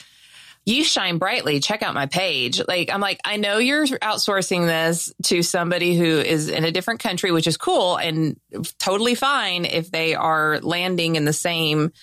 you 0.68 0.84
shine 0.84 1.18
brightly. 1.18 1.62
Check 1.62 1.82
out 1.82 1.94
my 1.94 2.08
page. 2.08 2.62
Like, 2.68 2.92
I'm 2.92 3.00
like, 3.00 3.22
I 3.24 3.38
know 3.38 3.58
you're 3.58 3.88
outsourcing 3.88 4.68
this 4.68 5.14
to 5.24 5.42
somebody 5.42 5.98
who 5.98 6.20
is 6.20 6.50
in 6.50 6.66
a 6.66 6.72
different 6.72 7.00
country, 7.00 7.32
which 7.32 7.48
is 7.48 7.56
cool 7.56 7.96
and 7.96 8.38
totally 8.78 9.16
fine 9.16 9.64
if 9.64 9.90
they 9.92 10.14
are 10.14 10.60
landing 10.60 11.16
in 11.16 11.24
the 11.24 11.32
same 11.32 11.94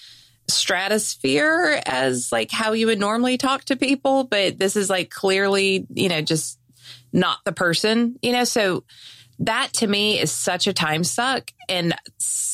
stratosphere 0.48 1.78
as 1.84 2.32
like 2.32 2.50
how 2.50 2.72
you 2.72 2.86
would 2.86 2.98
normally 2.98 3.36
talk 3.36 3.64
to 3.64 3.76
people. 3.76 4.24
But 4.24 4.58
this 4.58 4.76
is 4.76 4.88
like 4.88 5.10
clearly, 5.10 5.86
you 5.90 6.08
know, 6.08 6.22
just 6.22 6.58
not 7.12 7.40
the 7.44 7.52
person, 7.52 8.16
you 8.22 8.32
know, 8.32 8.44
so 8.44 8.84
that 9.40 9.74
to 9.74 9.86
me 9.86 10.18
is 10.18 10.32
such 10.32 10.66
a 10.66 10.72
time 10.72 11.04
suck. 11.04 11.50
And 11.68 11.94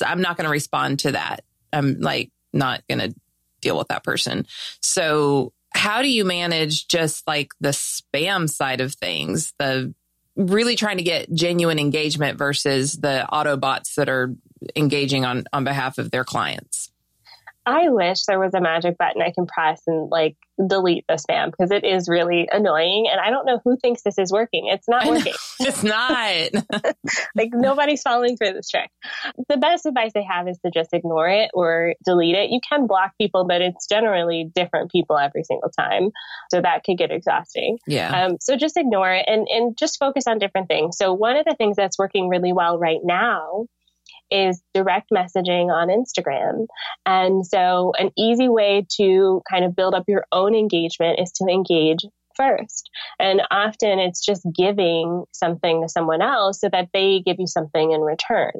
I'm 0.04 0.22
not 0.22 0.36
going 0.36 0.46
to 0.46 0.50
respond 0.50 0.98
to 1.00 1.12
that. 1.12 1.44
I'm 1.72 2.00
like, 2.00 2.32
not 2.52 2.82
going 2.88 2.98
to 2.98 3.14
deal 3.60 3.78
with 3.78 3.88
that 3.88 4.02
person. 4.02 4.44
So 4.80 5.52
how 5.72 6.02
do 6.02 6.10
you 6.10 6.24
manage 6.24 6.88
just 6.88 7.26
like 7.26 7.52
the 7.60 7.70
spam 7.70 8.48
side 8.48 8.80
of 8.80 8.94
things, 8.94 9.52
the 9.58 9.94
really 10.36 10.76
trying 10.76 10.96
to 10.98 11.02
get 11.02 11.32
genuine 11.32 11.78
engagement 11.78 12.38
versus 12.38 12.94
the 12.94 13.26
Autobots 13.32 13.94
that 13.94 14.08
are 14.08 14.34
engaging 14.76 15.24
on 15.24 15.44
on 15.52 15.64
behalf 15.64 15.98
of 15.98 16.10
their 16.10 16.24
clients. 16.24 16.90
I 17.66 17.90
wish 17.90 18.24
there 18.24 18.40
was 18.40 18.54
a 18.54 18.60
magic 18.60 18.96
button 18.96 19.20
I 19.20 19.32
can 19.32 19.46
press 19.46 19.82
and 19.86 20.10
like 20.10 20.36
delete 20.66 21.04
the 21.08 21.14
spam 21.14 21.50
because 21.50 21.70
it 21.70 21.84
is 21.84 22.08
really 22.08 22.48
annoying. 22.50 23.06
And 23.10 23.20
I 23.20 23.30
don't 23.30 23.44
know 23.44 23.60
who 23.64 23.76
thinks 23.76 24.02
this 24.02 24.18
is 24.18 24.32
working. 24.32 24.66
It's 24.66 24.88
not 24.88 25.06
working. 25.06 25.34
it's 25.60 25.82
not. 25.82 26.48
like 27.36 27.50
nobody's 27.52 28.02
following 28.02 28.36
through 28.36 28.54
this 28.54 28.68
trick. 28.68 28.90
The 29.48 29.56
best 29.56 29.86
advice 29.86 30.12
I 30.16 30.24
have 30.28 30.48
is 30.48 30.58
to 30.64 30.70
just 30.70 30.92
ignore 30.92 31.28
it 31.28 31.50
or 31.52 31.94
delete 32.04 32.34
it. 32.34 32.50
You 32.50 32.60
can 32.66 32.86
block 32.86 33.12
people, 33.18 33.46
but 33.46 33.60
it's 33.60 33.86
generally 33.86 34.50
different 34.54 34.90
people 34.90 35.18
every 35.18 35.44
single 35.44 35.70
time. 35.70 36.10
So 36.50 36.60
that 36.60 36.84
could 36.84 36.98
get 36.98 37.10
exhausting. 37.10 37.78
Yeah. 37.86 38.24
Um, 38.24 38.36
so 38.40 38.56
just 38.56 38.76
ignore 38.76 39.12
it 39.12 39.26
and, 39.28 39.46
and 39.50 39.76
just 39.76 39.98
focus 39.98 40.26
on 40.26 40.38
different 40.38 40.68
things. 40.68 40.96
So 40.96 41.12
one 41.12 41.36
of 41.36 41.44
the 41.44 41.54
things 41.56 41.76
that's 41.76 41.98
working 41.98 42.28
really 42.28 42.52
well 42.52 42.78
right 42.78 43.00
now 43.04 43.66
is 44.30 44.62
direct 44.74 45.10
messaging 45.10 45.70
on 45.70 45.88
Instagram. 45.88 46.66
And 47.06 47.46
so 47.46 47.92
an 47.98 48.10
easy 48.16 48.48
way 48.48 48.86
to 48.96 49.42
kind 49.50 49.64
of 49.64 49.76
build 49.76 49.94
up 49.94 50.04
your 50.08 50.24
own 50.32 50.54
engagement 50.54 51.20
is 51.20 51.32
to 51.32 51.44
engage 51.44 52.04
first. 52.36 52.90
And 53.18 53.42
often 53.50 53.98
it's 53.98 54.24
just 54.24 54.46
giving 54.56 55.24
something 55.32 55.82
to 55.82 55.88
someone 55.88 56.22
else 56.22 56.60
so 56.60 56.68
that 56.70 56.88
they 56.92 57.20
give 57.24 57.36
you 57.38 57.46
something 57.46 57.92
in 57.92 58.00
return. 58.00 58.52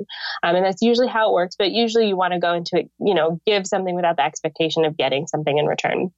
Um, 0.43 0.57
and 0.57 0.65
that's 0.65 0.83
usually 0.83 1.09
how 1.09 1.31
it 1.31 1.35
works. 1.35 1.57
But 1.59 1.71
usually 1.71 2.09
you 2.09 2.17
want 2.17 2.35
to 2.35 2.41
go 2.41 2.53
into 2.53 2.79
it, 2.81 2.91
you 2.99 3.15
know, 3.15 3.41
give 3.47 3.67
something 3.67 3.95
without 3.95 4.17
the 4.17 4.25
expectation 4.25 4.85
of 4.85 4.97
getting 4.97 5.27
something 5.27 5.57
in 5.57 5.67
return. 5.67 6.11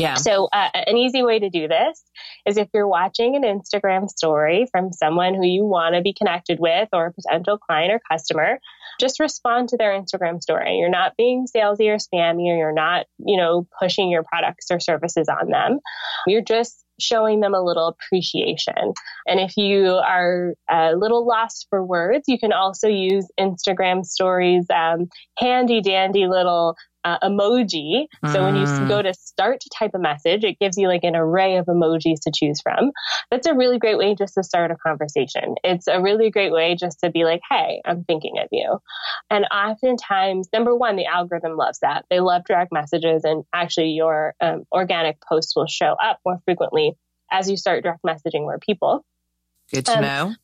Yeah. 0.00 0.14
So, 0.14 0.48
uh, 0.52 0.68
an 0.74 0.96
easy 0.96 1.22
way 1.22 1.38
to 1.38 1.50
do 1.50 1.68
this 1.68 2.02
is 2.46 2.56
if 2.56 2.68
you're 2.72 2.88
watching 2.88 3.36
an 3.36 3.42
Instagram 3.42 4.08
story 4.08 4.66
from 4.70 4.92
someone 4.92 5.34
who 5.34 5.46
you 5.46 5.64
want 5.64 5.94
to 5.94 6.00
be 6.02 6.12
connected 6.12 6.58
with 6.58 6.88
or 6.92 7.06
a 7.06 7.12
potential 7.12 7.58
client 7.58 7.92
or 7.92 8.00
customer, 8.10 8.58
just 8.98 9.20
respond 9.20 9.68
to 9.70 9.76
their 9.76 9.98
Instagram 9.98 10.42
story. 10.42 10.76
You're 10.76 10.90
not 10.90 11.16
being 11.16 11.46
salesy 11.46 11.88
or 11.88 11.96
spammy 11.96 12.52
or 12.52 12.56
you're 12.56 12.72
not, 12.72 13.06
you 13.18 13.36
know, 13.36 13.66
pushing 13.80 14.10
your 14.10 14.22
products 14.22 14.66
or 14.70 14.80
services 14.80 15.28
on 15.28 15.50
them. 15.50 15.80
You're 16.26 16.42
just 16.42 16.84
showing 17.00 17.40
them 17.40 17.54
a 17.54 17.62
little 17.62 17.88
appreciation. 17.88 18.92
And 19.26 19.40
if 19.40 19.56
you 19.56 19.94
are 19.94 20.54
a 20.70 20.94
little 20.94 21.26
lost 21.26 21.66
for 21.70 21.84
words, 21.84 22.24
you 22.26 22.38
can 22.38 22.52
also 22.52 22.88
use 22.88 23.26
Instagram 23.38 24.04
stories, 24.04 24.66
um, 24.70 25.08
handy 25.38 25.80
dandy 25.80 26.26
little 26.26 26.76
uh, 27.04 27.18
emoji. 27.20 28.06
So 28.32 28.44
when 28.44 28.56
you 28.56 28.64
mm. 28.64 28.88
go 28.88 29.02
to 29.02 29.14
start 29.14 29.60
to 29.60 29.70
type 29.70 29.92
a 29.94 29.98
message, 29.98 30.44
it 30.44 30.58
gives 30.58 30.76
you 30.76 30.88
like 30.88 31.04
an 31.04 31.16
array 31.16 31.56
of 31.56 31.66
emojis 31.66 32.20
to 32.22 32.32
choose 32.34 32.60
from. 32.60 32.92
That's 33.30 33.46
a 33.46 33.54
really 33.54 33.78
great 33.78 33.98
way 33.98 34.14
just 34.14 34.34
to 34.34 34.42
start 34.42 34.70
a 34.70 34.76
conversation. 34.76 35.54
It's 35.64 35.86
a 35.86 36.00
really 36.00 36.30
great 36.30 36.52
way 36.52 36.76
just 36.76 37.00
to 37.00 37.10
be 37.10 37.24
like, 37.24 37.40
hey, 37.48 37.80
I'm 37.84 38.04
thinking 38.04 38.38
of 38.38 38.48
you. 38.50 38.78
And 39.30 39.46
oftentimes, 39.46 40.48
number 40.52 40.74
one, 40.76 40.96
the 40.96 41.06
algorithm 41.06 41.56
loves 41.56 41.78
that. 41.80 42.04
They 42.10 42.20
love 42.20 42.42
direct 42.46 42.72
messages, 42.72 43.24
and 43.24 43.44
actually, 43.52 43.90
your 43.90 44.34
um, 44.40 44.64
organic 44.72 45.20
posts 45.20 45.54
will 45.56 45.66
show 45.66 45.96
up 46.02 46.18
more 46.24 46.40
frequently 46.44 46.96
as 47.30 47.48
you 47.48 47.56
start 47.56 47.84
direct 47.84 48.02
messaging 48.02 48.42
more 48.42 48.58
people. 48.58 49.04
Good 49.72 49.86
to 49.86 49.96
um, 49.96 50.02
know. 50.02 50.34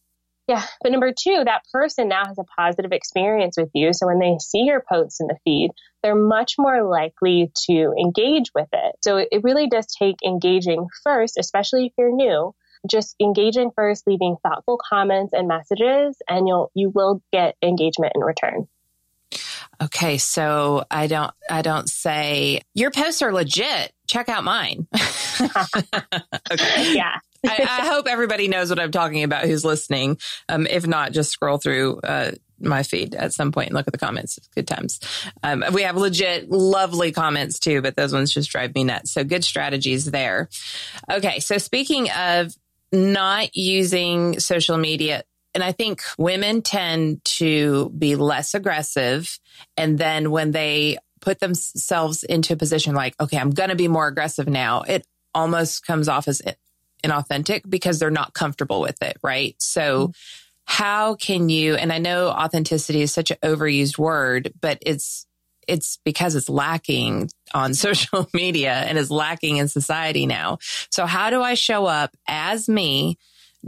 Yeah. 0.48 0.64
But 0.80 0.92
number 0.92 1.12
two, 1.12 1.42
that 1.44 1.62
person 1.72 2.08
now 2.08 2.24
has 2.24 2.38
a 2.38 2.44
positive 2.44 2.92
experience 2.92 3.56
with 3.56 3.70
you. 3.74 3.92
So 3.92 4.06
when 4.06 4.20
they 4.20 4.36
see 4.38 4.60
your 4.60 4.80
posts 4.80 5.20
in 5.20 5.26
the 5.26 5.36
feed, 5.44 5.70
they're 6.02 6.14
much 6.14 6.54
more 6.56 6.88
likely 6.88 7.50
to 7.66 7.92
engage 7.98 8.50
with 8.54 8.68
it. 8.72 8.94
So 9.02 9.16
it 9.16 9.42
really 9.42 9.68
does 9.68 9.86
take 9.86 10.16
engaging 10.24 10.86
first, 11.02 11.36
especially 11.36 11.86
if 11.86 11.92
you're 11.98 12.14
new. 12.14 12.54
Just 12.88 13.16
engaging 13.20 13.72
first, 13.74 14.06
leaving 14.06 14.36
thoughtful 14.44 14.78
comments 14.88 15.32
and 15.32 15.48
messages, 15.48 16.16
and 16.28 16.46
you'll 16.46 16.70
you 16.74 16.90
will 16.94 17.20
get 17.32 17.56
engagement 17.60 18.12
in 18.14 18.20
return. 18.20 18.68
Okay, 19.82 20.18
so 20.18 20.84
I 20.90 21.08
don't 21.08 21.32
I 21.50 21.62
don't 21.62 21.88
say 21.88 22.60
your 22.74 22.92
posts 22.92 23.22
are 23.22 23.32
legit. 23.32 23.92
Check 24.06 24.28
out 24.28 24.44
mine. 24.44 24.86
okay. 26.50 26.92
Yeah. 26.94 27.18
I, 27.44 27.66
I, 27.68 27.86
hope 27.86 28.06
everybody 28.06 28.48
knows 28.48 28.70
what 28.70 28.78
I'm 28.78 28.90
talking 28.90 29.22
about 29.22 29.44
who's 29.44 29.64
listening. 29.64 30.18
Um, 30.48 30.66
if 30.66 30.86
not, 30.86 31.12
just 31.12 31.30
scroll 31.30 31.58
through 31.58 32.00
uh, 32.00 32.32
my 32.60 32.82
feed 32.82 33.14
at 33.14 33.32
some 33.32 33.52
point 33.52 33.68
and 33.68 33.76
look 33.76 33.86
at 33.86 33.92
the 33.92 33.98
comments. 33.98 34.38
Good 34.54 34.66
times. 34.66 35.00
Um, 35.42 35.64
we 35.72 35.82
have 35.82 35.96
legit 35.96 36.50
lovely 36.50 37.12
comments 37.12 37.58
too, 37.58 37.82
but 37.82 37.96
those 37.96 38.12
ones 38.12 38.32
just 38.32 38.50
drive 38.50 38.74
me 38.74 38.84
nuts. 38.84 39.12
So 39.12 39.24
good 39.24 39.44
strategies 39.44 40.06
there. 40.06 40.48
Okay. 41.10 41.40
So 41.40 41.58
speaking 41.58 42.10
of 42.10 42.54
not 42.92 43.54
using 43.56 44.40
social 44.40 44.78
media, 44.78 45.24
and 45.54 45.64
I 45.64 45.72
think 45.72 46.02
women 46.18 46.60
tend 46.60 47.24
to 47.24 47.88
be 47.90 48.14
less 48.14 48.54
aggressive. 48.54 49.38
And 49.78 49.98
then 49.98 50.30
when 50.30 50.50
they 50.50 50.98
put 51.20 51.40
themselves 51.40 52.24
into 52.24 52.52
a 52.52 52.56
position 52.56 52.94
like, 52.94 53.14
okay, 53.18 53.38
I'm 53.38 53.50
going 53.50 53.70
to 53.70 53.74
be 53.74 53.88
more 53.88 54.06
aggressive 54.06 54.48
now, 54.48 54.82
it 54.82 55.06
almost 55.34 55.86
comes 55.86 56.08
off 56.08 56.28
as 56.28 56.42
inauthentic 57.04 57.62
because 57.68 57.98
they're 57.98 58.10
not 58.10 58.34
comfortable 58.34 58.80
with 58.80 59.02
it. 59.02 59.16
Right. 59.22 59.54
So, 59.58 60.08
mm-hmm 60.08 60.10
how 60.66 61.14
can 61.14 61.48
you, 61.48 61.76
and 61.76 61.92
I 61.92 61.98
know 61.98 62.28
authenticity 62.28 63.00
is 63.00 63.12
such 63.12 63.30
an 63.30 63.38
overused 63.42 63.98
word, 63.98 64.52
but 64.60 64.78
it's, 64.82 65.26
it's 65.66 65.98
because 66.04 66.34
it's 66.34 66.48
lacking 66.48 67.30
on 67.54 67.72
social 67.74 68.28
media 68.34 68.72
and 68.72 68.98
is 68.98 69.10
lacking 69.10 69.56
in 69.56 69.68
society 69.68 70.26
now. 70.26 70.58
So 70.90 71.06
how 71.06 71.30
do 71.30 71.40
I 71.40 71.54
show 71.54 71.86
up 71.86 72.16
as 72.28 72.68
me, 72.68 73.16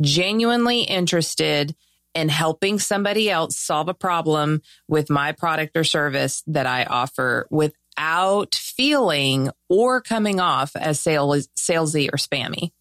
genuinely 0.01 0.83
interested 0.83 1.75
in 2.15 2.29
helping 2.29 2.81
somebody 2.81 3.31
else 3.31 3.57
solve 3.57 3.89
a 3.89 3.95
problem 3.95 4.61
with 4.89 5.09
my 5.09 5.33
product 5.33 5.77
or 5.77 5.85
service 5.85 6.43
that 6.49 6.67
I 6.67 6.85
offer 6.85 7.47
without 7.51 8.57
feeling 8.57 9.51
or 9.69 10.01
coming 10.01 10.41
off 10.41 10.75
as 10.75 10.99
sales, 11.01 11.49
salesy 11.57 12.09
or 12.09 12.17
spammy? 12.17 12.73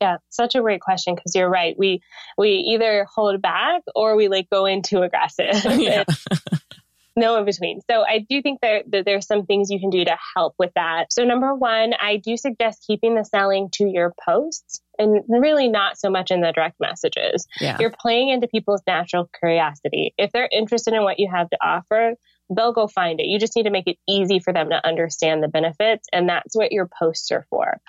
Yeah, 0.00 0.16
such 0.30 0.54
a 0.54 0.60
great 0.60 0.80
question 0.80 1.14
because 1.14 1.34
you're 1.34 1.50
right. 1.50 1.76
We 1.78 2.02
we 2.38 2.50
either 2.72 3.06
hold 3.14 3.42
back 3.42 3.82
or 3.94 4.16
we 4.16 4.28
like 4.28 4.48
go 4.50 4.66
into 4.66 5.02
aggressive. 5.02 5.64
Yeah. 5.80 6.04
no 7.16 7.36
in 7.36 7.44
between. 7.44 7.80
So 7.90 8.02
I 8.02 8.24
do 8.28 8.42
think 8.42 8.60
that, 8.60 8.90
that 8.90 9.04
there's 9.04 9.26
some 9.26 9.46
things 9.46 9.70
you 9.70 9.80
can 9.80 9.90
do 9.90 10.04
to 10.04 10.16
help 10.34 10.54
with 10.58 10.72
that. 10.74 11.12
So 11.12 11.24
number 11.24 11.54
one, 11.54 11.92
I 12.00 12.16
do 12.16 12.36
suggest 12.36 12.84
keeping 12.86 13.14
the 13.14 13.24
selling 13.24 13.68
to 13.74 13.84
your 13.84 14.14
posts 14.24 14.80
and 14.98 15.22
really 15.28 15.68
not 15.68 15.98
so 15.98 16.10
much 16.10 16.30
in 16.30 16.40
the 16.40 16.52
direct 16.52 16.78
messages. 16.80 17.46
Yeah. 17.60 17.76
You're 17.80 17.92
playing 17.98 18.30
into 18.30 18.48
people's 18.48 18.82
natural 18.86 19.28
curiosity. 19.38 20.14
If 20.18 20.32
they're 20.32 20.48
interested 20.50 20.94
in 20.94 21.02
what 21.02 21.18
you 21.18 21.30
have 21.30 21.50
to 21.50 21.58
offer, 21.62 22.14
they'll 22.54 22.72
go 22.72 22.86
find 22.86 23.20
it. 23.20 23.26
You 23.26 23.38
just 23.38 23.56
need 23.56 23.64
to 23.64 23.70
make 23.70 23.86
it 23.86 23.98
easy 24.08 24.40
for 24.40 24.52
them 24.52 24.70
to 24.70 24.86
understand 24.86 25.42
the 25.42 25.48
benefits, 25.48 26.08
and 26.12 26.28
that's 26.28 26.56
what 26.56 26.72
your 26.72 26.88
posts 26.98 27.30
are 27.30 27.46
for. 27.50 27.80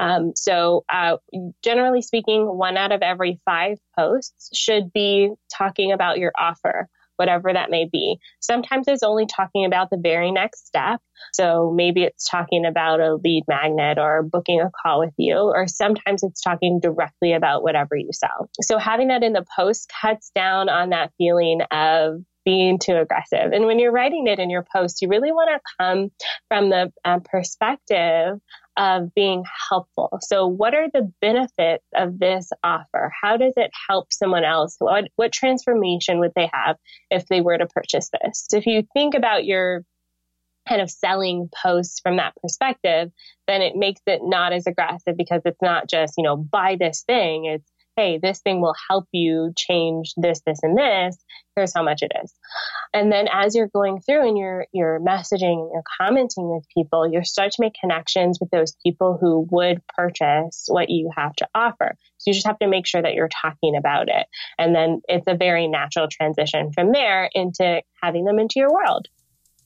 Um, 0.00 0.32
so, 0.34 0.84
uh, 0.92 1.18
generally 1.62 2.02
speaking, 2.02 2.46
one 2.46 2.76
out 2.76 2.92
of 2.92 3.02
every 3.02 3.40
five 3.44 3.78
posts 3.98 4.50
should 4.56 4.92
be 4.92 5.30
talking 5.54 5.92
about 5.92 6.18
your 6.18 6.32
offer, 6.38 6.88
whatever 7.16 7.52
that 7.52 7.70
may 7.70 7.88
be. 7.90 8.18
Sometimes 8.40 8.88
it's 8.88 9.02
only 9.02 9.26
talking 9.26 9.64
about 9.64 9.90
the 9.90 9.98
very 9.98 10.30
next 10.30 10.66
step. 10.66 11.00
So 11.32 11.72
maybe 11.74 12.02
it's 12.02 12.28
talking 12.28 12.66
about 12.66 13.00
a 13.00 13.14
lead 13.14 13.44
magnet 13.48 13.98
or 13.98 14.22
booking 14.22 14.60
a 14.60 14.70
call 14.82 15.00
with 15.00 15.14
you, 15.16 15.36
or 15.36 15.66
sometimes 15.66 16.22
it's 16.22 16.40
talking 16.40 16.80
directly 16.80 17.32
about 17.32 17.62
whatever 17.62 17.96
you 17.96 18.10
sell. 18.12 18.50
So 18.60 18.78
having 18.78 19.08
that 19.08 19.22
in 19.22 19.32
the 19.32 19.46
post 19.56 19.90
cuts 20.00 20.30
down 20.34 20.68
on 20.68 20.90
that 20.90 21.12
feeling 21.18 21.60
of 21.70 22.22
being 22.46 22.78
too 22.78 22.94
aggressive. 22.94 23.52
And 23.52 23.66
when 23.66 23.78
you're 23.80 23.92
writing 23.92 24.28
it 24.28 24.38
in 24.38 24.48
your 24.48 24.64
post, 24.74 25.02
you 25.02 25.08
really 25.08 25.32
want 25.32 25.50
to 25.50 25.74
come 25.78 26.10
from 26.48 26.70
the 26.70 26.92
um, 27.04 27.20
perspective 27.20 28.40
of 28.78 29.14
being 29.14 29.42
helpful. 29.68 30.18
So, 30.22 30.46
what 30.46 30.72
are 30.74 30.86
the 30.92 31.12
benefits 31.20 31.84
of 31.94 32.18
this 32.18 32.48
offer? 32.62 33.12
How 33.20 33.36
does 33.36 33.54
it 33.56 33.70
help 33.88 34.12
someone 34.12 34.44
else? 34.44 34.76
What, 34.78 35.08
what 35.16 35.32
transformation 35.32 36.20
would 36.20 36.32
they 36.36 36.48
have 36.52 36.76
if 37.10 37.26
they 37.26 37.40
were 37.40 37.58
to 37.58 37.66
purchase 37.66 38.10
this? 38.22 38.46
So, 38.48 38.58
if 38.58 38.66
you 38.66 38.86
think 38.94 39.14
about 39.14 39.44
your 39.44 39.82
kind 40.68 40.80
of 40.80 40.90
selling 40.90 41.48
posts 41.62 42.00
from 42.00 42.16
that 42.16 42.34
perspective, 42.42 43.10
then 43.46 43.62
it 43.62 43.76
makes 43.76 44.00
it 44.06 44.20
not 44.22 44.52
as 44.52 44.66
aggressive 44.66 45.16
because 45.16 45.42
it's 45.44 45.62
not 45.62 45.88
just, 45.88 46.14
you 46.16 46.24
know, 46.24 46.36
buy 46.36 46.76
this 46.78 47.02
thing. 47.06 47.46
It's 47.46 47.70
hey, 47.96 48.18
this 48.22 48.40
thing 48.40 48.60
will 48.60 48.74
help 48.88 49.06
you 49.12 49.52
change 49.56 50.12
this, 50.16 50.42
this, 50.46 50.60
and 50.62 50.76
this. 50.76 51.16
Here's 51.54 51.72
how 51.74 51.82
much 51.82 52.02
it 52.02 52.12
is. 52.22 52.34
And 52.92 53.10
then 53.10 53.26
as 53.32 53.54
you're 53.54 53.68
going 53.68 54.00
through 54.00 54.28
and 54.28 54.36
you're, 54.36 54.66
you're 54.72 55.00
messaging 55.00 55.62
and 55.62 55.70
you're 55.72 55.82
commenting 55.98 56.50
with 56.50 56.66
people, 56.74 57.10
you 57.10 57.24
start 57.24 57.52
to 57.52 57.62
make 57.62 57.72
connections 57.80 58.38
with 58.38 58.50
those 58.50 58.76
people 58.84 59.16
who 59.18 59.46
would 59.50 59.80
purchase 59.96 60.66
what 60.68 60.90
you 60.90 61.10
have 61.16 61.34
to 61.36 61.48
offer. 61.54 61.96
So 62.18 62.30
you 62.30 62.34
just 62.34 62.46
have 62.46 62.58
to 62.58 62.68
make 62.68 62.86
sure 62.86 63.00
that 63.00 63.14
you're 63.14 63.30
talking 63.42 63.76
about 63.76 64.08
it. 64.08 64.26
And 64.58 64.74
then 64.74 65.00
it's 65.08 65.26
a 65.26 65.36
very 65.36 65.66
natural 65.66 66.08
transition 66.10 66.72
from 66.72 66.92
there 66.92 67.30
into 67.32 67.80
having 68.02 68.26
them 68.26 68.38
into 68.38 68.54
your 68.56 68.72
world. 68.72 69.08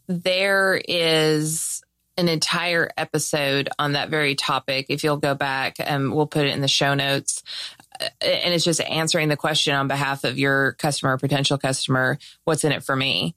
There 0.06 0.80
is 0.88 1.82
an 2.16 2.28
entire 2.28 2.90
episode 2.96 3.68
on 3.78 3.92
that 3.92 4.10
very 4.10 4.34
topic. 4.34 4.86
If 4.88 5.04
you'll 5.04 5.16
go 5.16 5.34
back 5.34 5.76
and 5.78 6.12
we'll 6.12 6.26
put 6.26 6.46
it 6.46 6.54
in 6.54 6.60
the 6.60 6.68
show 6.68 6.94
notes 6.94 7.42
uh, 8.00 8.08
and 8.20 8.54
it's 8.54 8.64
just 8.64 8.80
answering 8.80 9.28
the 9.28 9.36
question 9.36 9.74
on 9.74 9.88
behalf 9.88 10.24
of 10.24 10.38
your 10.38 10.72
customer, 10.72 11.16
potential 11.18 11.58
customer, 11.58 12.18
what's 12.44 12.64
in 12.64 12.72
it 12.72 12.82
for 12.82 12.96
me? 12.96 13.34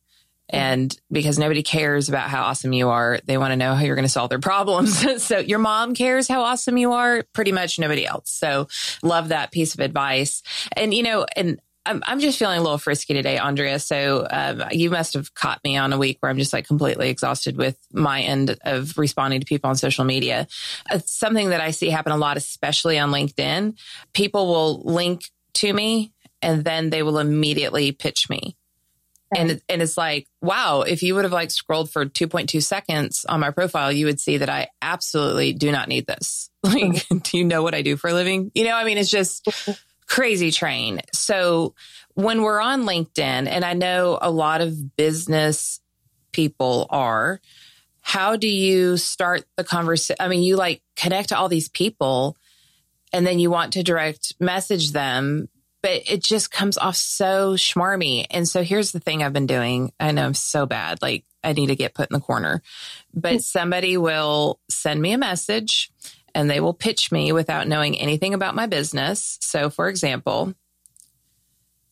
And 0.50 0.96
because 1.12 1.39
nobody 1.39 1.63
cares 1.63 2.10
about 2.10 2.30
how 2.30 2.44
awesome 2.44 2.74
you 2.74 2.89
are, 2.89 3.20
they 3.25 3.38
want 3.38 3.51
to 3.51 3.56
know 3.56 3.74
how 3.74 3.84
you're 3.84 3.96
going 3.96 4.06
to 4.06 4.12
solve 4.12 4.30
their 4.30 4.39
problems. 4.39 5.24
so 5.24 5.39
your 5.39 5.60
mom 5.60 5.96
cares 5.96 6.27
how 6.27 6.42
awesome 6.44 6.77
you 6.77 6.92
are, 6.92 7.24
pretty 7.34 7.51
much 7.51 7.80
nobody 7.80 8.06
else. 8.06 8.30
So 8.30 8.68
love 9.01 9.30
that 9.30 9.51
piece 9.51 9.74
of 9.74 9.80
advice. 9.80 10.44
And, 10.75 10.94
you 10.94 11.03
know, 11.03 11.25
and 11.36 11.60
I'm, 11.86 12.02
I'm 12.06 12.20
just 12.20 12.40
feeling 12.40 12.58
a 12.58 12.62
little 12.62 12.78
frisky 12.78 13.13
today, 13.13 13.38
Andrea. 13.38 13.78
So 13.80 14.25
um, 14.30 14.63
you 14.72 14.90
must 14.90 15.13
have 15.16 15.34
caught 15.34 15.60
me 15.63 15.75
on 15.75 15.92
a 15.92 15.98
week 15.98 16.18
where 16.20 16.30
I'm 16.30 16.38
just 16.38 16.54
like 16.54 16.66
completely 16.66 17.10
exhausted 17.10 17.58
with 17.58 17.78
my 17.92 18.22
end 18.22 18.58
of 18.63 18.98
responding 18.98 19.42
to 19.42 19.46
people 19.46 19.70
on 19.70 19.75
social 19.75 20.06
media. 20.06 20.48
It's 20.92 21.12
something 21.12 21.50
that 21.50 21.62
I 21.62 21.72
see 21.72 21.90
happen 21.90 22.13
a 22.13 22.18
lot, 22.18 22.38
especially 22.38 22.98
on 23.00 23.12
LinkedIn. 23.12 23.78
People 24.13 24.48
will 24.48 24.82
link 24.84 25.25
to 25.56 25.74
me 25.74 26.13
and 26.42 26.63
then 26.63 26.90
they 26.90 27.04
will 27.04 27.20
immediately 27.20 27.92
pitch 27.92 28.30
me. 28.30 28.56
And, 29.36 29.62
and 29.68 29.82
it's 29.82 29.98
like, 29.98 30.28
wow, 30.42 30.82
if 30.82 31.02
you 31.02 31.16
would 31.16 31.25
have 31.25 31.34
like 31.34 31.50
scrolled 31.50 31.92
for 31.92 32.06
2.2 32.06 32.62
seconds 32.63 33.25
on 33.28 33.40
my 33.40 33.50
profile, 33.52 33.92
you 33.92 34.06
would 34.06 34.20
see 34.20 34.38
that 34.38 34.50
I 34.50 34.68
absolutely 34.82 35.54
do 35.54 35.72
not 35.72 35.90
need 35.90 36.08
this. 36.08 36.50
Like, 36.66 36.75
mm-hmm. 36.82 37.18
do 37.18 37.38
you 37.38 37.44
know 37.44 37.62
what 37.62 37.75
I 37.75 37.82
do 37.82 37.98
for 37.98 38.10
a 38.10 38.13
living? 38.13 38.50
You 38.56 38.63
know, 38.63 38.74
I 38.74 38.86
mean, 38.86 38.98
it's 38.98 39.12
just 39.12 39.44
mm-hmm. 39.44 39.74
Crazy 40.07 40.51
train. 40.51 41.01
So 41.13 41.75
when 42.13 42.41
we're 42.41 42.62
on 42.62 42.83
LinkedIn, 42.83 43.48
and 43.48 43.65
I 43.65 43.74
know 43.74 44.17
a 44.22 44.31
lot 44.31 44.62
of 44.62 44.95
business 44.95 45.79
people 46.31 46.88
are, 46.89 47.39
how 48.01 48.36
do 48.36 48.48
you 48.48 48.98
start 48.98 49.45
the 49.55 49.63
conversation? 49.63 50.17
I 50.19 50.27
mean, 50.27 50.43
you 50.43 50.55
like 50.55 50.81
connect 50.95 51.29
to 51.29 51.38
all 51.38 51.50
these 51.50 51.69
people 51.69 52.38
and 53.13 53.25
then 53.25 53.39
you 53.39 53.50
want 53.50 53.74
to 53.74 53.83
direct 53.83 54.33
message 54.39 54.91
them 54.91 55.48
but 55.83 56.10
it 56.10 56.24
just 56.24 56.50
comes 56.50 56.77
off 56.77 56.95
so 56.95 57.55
schmarmy. 57.55 58.25
And 58.31 58.48
so 58.48 58.63
here's 58.63 58.93
the 58.93 59.01
thing 59.01 59.22
I've 59.22 59.33
been 59.33 59.45
doing. 59.45 59.91
I 60.00 60.12
know 60.13 60.25
I'm 60.25 60.33
so 60.33 60.65
bad. 60.65 61.01
Like 61.01 61.25
I 61.43 61.51
need 61.51 61.67
to 61.67 61.75
get 61.75 61.93
put 61.93 62.10
in 62.10 62.13
the 62.13 62.22
corner, 62.22 62.63
but 63.13 63.33
hmm. 63.33 63.39
somebody 63.39 63.98
will 63.98 64.60
send 64.69 65.01
me 65.01 65.12
a 65.12 65.17
message 65.17 65.91
and 66.36 66.50
they 66.50 66.60
will 66.60 66.74
pitch 66.74 67.12
me 67.12 67.32
without 67.32 67.68
knowing 67.68 67.98
anything 67.98 68.34
about 68.34 68.56
my 68.56 68.66
business. 68.66 69.38
So 69.42 69.70
for 69.70 69.88
example, 69.90 70.54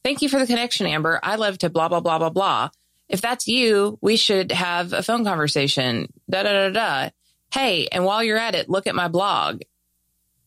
thank 0.03 0.21
you 0.21 0.29
for 0.29 0.39
the 0.39 0.47
connection, 0.47 0.87
Amber. 0.87 1.19
I 1.21 1.35
love 1.35 1.57
to 1.59 1.69
blah, 1.69 1.89
blah, 1.89 1.99
blah, 1.99 2.19
blah, 2.19 2.29
blah. 2.29 2.69
If 3.07 3.21
that's 3.21 3.47
you, 3.47 3.97
we 4.01 4.15
should 4.15 4.51
have 4.51 4.93
a 4.93 5.03
phone 5.03 5.25
conversation. 5.25 6.11
Da, 6.29 6.43
da, 6.43 6.51
da, 6.51 6.69
da. 6.69 7.09
Hey, 7.53 7.87
and 7.91 8.05
while 8.05 8.23
you're 8.23 8.37
at 8.37 8.55
it, 8.55 8.69
look 8.69 8.87
at 8.87 8.95
my 8.95 9.09
blog. 9.09 9.61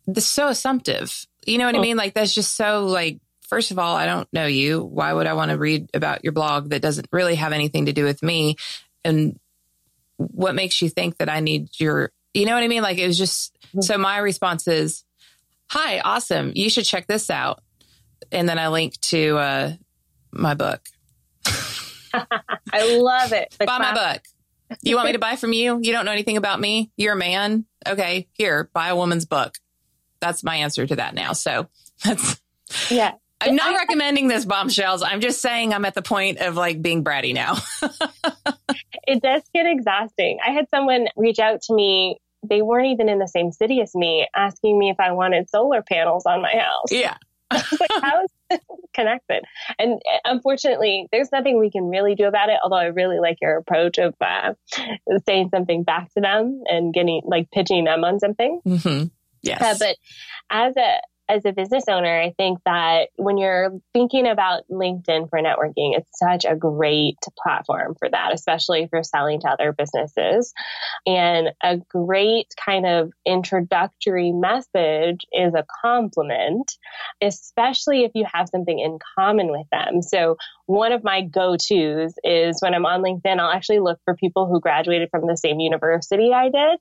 This 0.06 0.24
is 0.24 0.30
so 0.30 0.48
assumptive. 0.48 1.26
You 1.46 1.58
know 1.58 1.66
what 1.66 1.74
oh. 1.74 1.78
I 1.78 1.82
mean? 1.82 1.96
Like 1.96 2.14
that's 2.14 2.34
just 2.34 2.56
so 2.56 2.86
like 2.86 3.20
first 3.42 3.70
of 3.70 3.78
all, 3.78 3.94
I 3.94 4.06
don't 4.06 4.30
know 4.32 4.46
you. 4.46 4.82
Why 4.82 5.12
would 5.12 5.26
I 5.26 5.34
want 5.34 5.50
to 5.50 5.58
read 5.58 5.90
about 5.94 6.24
your 6.24 6.32
blog 6.32 6.70
that 6.70 6.82
doesn't 6.82 7.08
really 7.12 7.34
have 7.36 7.52
anything 7.52 7.86
to 7.86 7.92
do 7.92 8.04
with 8.04 8.22
me? 8.22 8.56
And 9.04 9.38
what 10.16 10.54
makes 10.54 10.80
you 10.80 10.88
think 10.88 11.18
that 11.18 11.28
I 11.28 11.40
need 11.40 11.68
your, 11.78 12.10
you 12.32 12.46
know 12.46 12.54
what 12.54 12.64
I 12.64 12.68
mean? 12.68 12.82
Like 12.82 12.98
it 12.98 13.06
was 13.06 13.18
just. 13.18 13.53
So 13.80 13.98
my 13.98 14.18
response 14.18 14.68
is, 14.68 15.04
hi, 15.68 16.00
awesome. 16.00 16.52
You 16.54 16.70
should 16.70 16.84
check 16.84 17.06
this 17.06 17.30
out. 17.30 17.62
And 18.32 18.48
then 18.48 18.58
I 18.58 18.68
link 18.68 18.98
to 19.02 19.38
uh, 19.38 19.72
my 20.32 20.54
book. 20.54 20.80
I 22.14 22.96
love 22.96 23.32
it. 23.32 23.54
The 23.58 23.66
buy 23.66 23.76
class- 23.76 23.94
my 23.94 24.12
book. 24.12 24.22
You 24.82 24.96
want 24.96 25.06
me 25.06 25.12
to 25.12 25.18
buy 25.18 25.36
from 25.36 25.52
you? 25.52 25.78
You 25.82 25.92
don't 25.92 26.04
know 26.04 26.12
anything 26.12 26.36
about 26.36 26.60
me? 26.60 26.90
You're 26.96 27.12
a 27.12 27.16
man. 27.16 27.66
Okay, 27.86 28.28
here, 28.32 28.70
buy 28.72 28.88
a 28.88 28.96
woman's 28.96 29.26
book. 29.26 29.54
That's 30.20 30.42
my 30.42 30.56
answer 30.56 30.86
to 30.86 30.96
that 30.96 31.14
now. 31.14 31.32
So 31.34 31.68
that's 32.02 32.40
yeah. 32.90 33.12
I'm 33.40 33.56
not 33.56 33.76
recommending 33.76 34.28
this 34.28 34.44
bombshells. 34.44 35.02
I'm 35.02 35.20
just 35.20 35.42
saying 35.42 35.74
I'm 35.74 35.84
at 35.84 35.94
the 35.94 36.02
point 36.02 36.38
of 36.38 36.56
like 36.56 36.80
being 36.80 37.04
bratty 37.04 37.34
now. 37.34 37.56
it 39.06 39.22
does 39.22 39.42
get 39.54 39.66
exhausting. 39.66 40.38
I 40.44 40.52
had 40.52 40.68
someone 40.70 41.08
reach 41.16 41.38
out 41.38 41.60
to 41.62 41.74
me. 41.74 42.20
They 42.48 42.62
weren't 42.62 42.88
even 42.88 43.08
in 43.08 43.18
the 43.18 43.28
same 43.28 43.52
city 43.52 43.80
as 43.80 43.94
me, 43.94 44.28
asking 44.34 44.78
me 44.78 44.90
if 44.90 45.00
I 45.00 45.12
wanted 45.12 45.50
solar 45.50 45.82
panels 45.82 46.24
on 46.26 46.42
my 46.42 46.52
house. 46.52 46.90
Yeah. 46.90 47.16
like, 47.52 47.90
how 48.02 48.24
is 48.24 48.30
this 48.50 48.60
connected? 48.94 49.44
And 49.78 49.94
uh, 49.94 50.18
unfortunately, 50.24 51.08
there's 51.12 51.30
nothing 51.30 51.58
we 51.58 51.70
can 51.70 51.88
really 51.88 52.14
do 52.14 52.24
about 52.24 52.48
it. 52.48 52.56
Although 52.62 52.76
I 52.76 52.86
really 52.86 53.20
like 53.20 53.38
your 53.40 53.56
approach 53.58 53.98
of 53.98 54.14
uh, 54.20 54.54
saying 55.26 55.50
something 55.50 55.82
back 55.84 56.12
to 56.14 56.20
them 56.20 56.62
and 56.66 56.92
getting 56.92 57.22
like 57.24 57.50
pitching 57.50 57.84
them 57.84 58.04
on 58.04 58.18
something. 58.18 58.60
Mm-hmm. 58.66 59.06
Yes. 59.42 59.62
Uh, 59.62 59.74
but 59.78 59.96
as 60.50 60.76
a 60.76 61.00
as 61.28 61.44
a 61.44 61.52
business 61.52 61.84
owner, 61.88 62.20
I 62.20 62.34
think 62.36 62.58
that 62.66 63.08
when 63.16 63.38
you're 63.38 63.70
thinking 63.92 64.26
about 64.26 64.62
LinkedIn 64.70 65.30
for 65.30 65.38
networking, 65.38 65.96
it's 65.96 66.18
such 66.18 66.44
a 66.44 66.54
great 66.54 67.16
platform 67.42 67.94
for 67.98 68.08
that, 68.10 68.32
especially 68.34 68.82
if 68.82 68.90
you're 68.92 69.02
selling 69.02 69.40
to 69.40 69.48
other 69.48 69.72
businesses. 69.72 70.52
And 71.06 71.50
a 71.62 71.78
great 71.88 72.54
kind 72.62 72.86
of 72.86 73.12
introductory 73.24 74.32
message 74.32 75.26
is 75.32 75.54
a 75.54 75.64
compliment, 75.82 76.76
especially 77.22 78.04
if 78.04 78.12
you 78.14 78.26
have 78.30 78.48
something 78.48 78.78
in 78.78 78.98
common 79.16 79.50
with 79.50 79.66
them. 79.72 80.02
So 80.02 80.36
one 80.66 80.92
of 80.92 81.04
my 81.04 81.22
go-tos 81.22 82.14
is 82.24 82.56
when 82.60 82.74
I'm 82.74 82.86
on 82.86 83.02
LinkedIn, 83.02 83.38
I'll 83.38 83.50
actually 83.50 83.80
look 83.80 83.98
for 84.04 84.14
people 84.14 84.46
who 84.46 84.60
graduated 84.60 85.10
from 85.10 85.26
the 85.26 85.36
same 85.36 85.60
university 85.60 86.32
I 86.32 86.44
did 86.44 86.78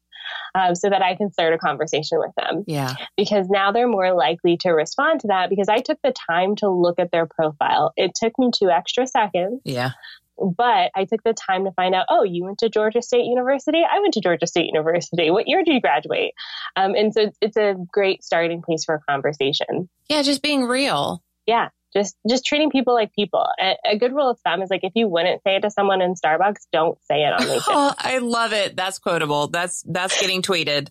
um, 0.56 0.76
so 0.76 0.90
that 0.90 1.02
I 1.02 1.16
can 1.16 1.32
start 1.32 1.54
a 1.54 1.58
conversation 1.58 2.20
with 2.20 2.32
them. 2.38 2.64
Yeah. 2.66 2.96
Because 3.18 3.48
now 3.50 3.72
they're 3.72 3.88
more 3.88 4.14
likely 4.14 4.58
to 4.62 4.70
respond 4.70 5.22
to 5.22 5.28
that 5.28 5.50
because 5.50 5.68
I 5.68 5.80
took 5.80 6.00
the 6.02 6.14
time 6.30 6.56
to 6.58 6.70
look 6.70 7.00
at 7.00 7.12
their 7.12 7.26
profile. 7.26 7.92
It 7.98 8.12
took 8.16 8.34
me 8.40 8.52
two 8.56 8.70
extra 8.70 9.06
seconds. 9.06 9.62
Yeah. 9.66 9.92
But 10.38 10.90
I 10.96 11.06
took 11.06 11.22
the 11.24 11.34
time 11.34 11.66
to 11.66 11.72
find 11.74 11.94
out, 11.94 12.08
oh, 12.10 12.24
you 12.24 12.44
went 12.44 12.58
to 12.60 12.70
Georgia 12.70 13.04
State 13.04 13.26
University? 13.26 13.84
I 13.84 14.00
went 14.00 14.16
to 14.16 14.22
Georgia 14.22 14.48
State 14.48 14.66
University. 14.66 15.30
What 15.30 15.48
year 15.48 15.64
did 15.64 15.74
you 15.74 15.82
graduate? 15.82 16.34
Um, 16.76 16.96
and 16.96 17.14
so 17.14 17.32
it's 17.40 17.56
a 17.56 17.76
great 17.92 18.24
starting 18.24 18.62
place 18.64 18.84
for 18.84 18.96
a 18.96 19.12
conversation. 19.12 19.90
Yeah, 20.10 20.24
just 20.24 20.42
being 20.42 20.64
real. 20.64 21.22
Yeah 21.46 21.70
just 21.96 22.16
just 22.28 22.46
treating 22.46 22.70
people 22.70 22.94
like 22.94 23.14
people. 23.14 23.46
A, 23.60 23.76
a, 23.86 23.98
good 23.98 24.14
rule 24.14 24.30
of 24.30 24.40
thumb 24.40 24.62
is 24.62 24.70
like 24.70 24.84
if 24.84 24.94
you 24.96 25.08
wouldn't 25.08 25.42
say 25.44 25.56
it 25.56 25.62
to 25.62 25.70
someone 25.70 26.02
in 26.02 26.16
Starbucks, 26.16 26.68
don't 26.72 26.98
say 27.04 27.24
it 27.24 27.34
on 27.34 27.40
LinkedIn. 27.48 27.64
oh, 27.68 27.94
I 27.98 28.18
love 28.18 28.54
it. 28.54 28.76
That's 28.76 29.00
quotable. 29.00 29.48
That's 29.48 29.84
that's 29.84 30.20
getting 30.20 30.42
tweeted. 30.42 30.90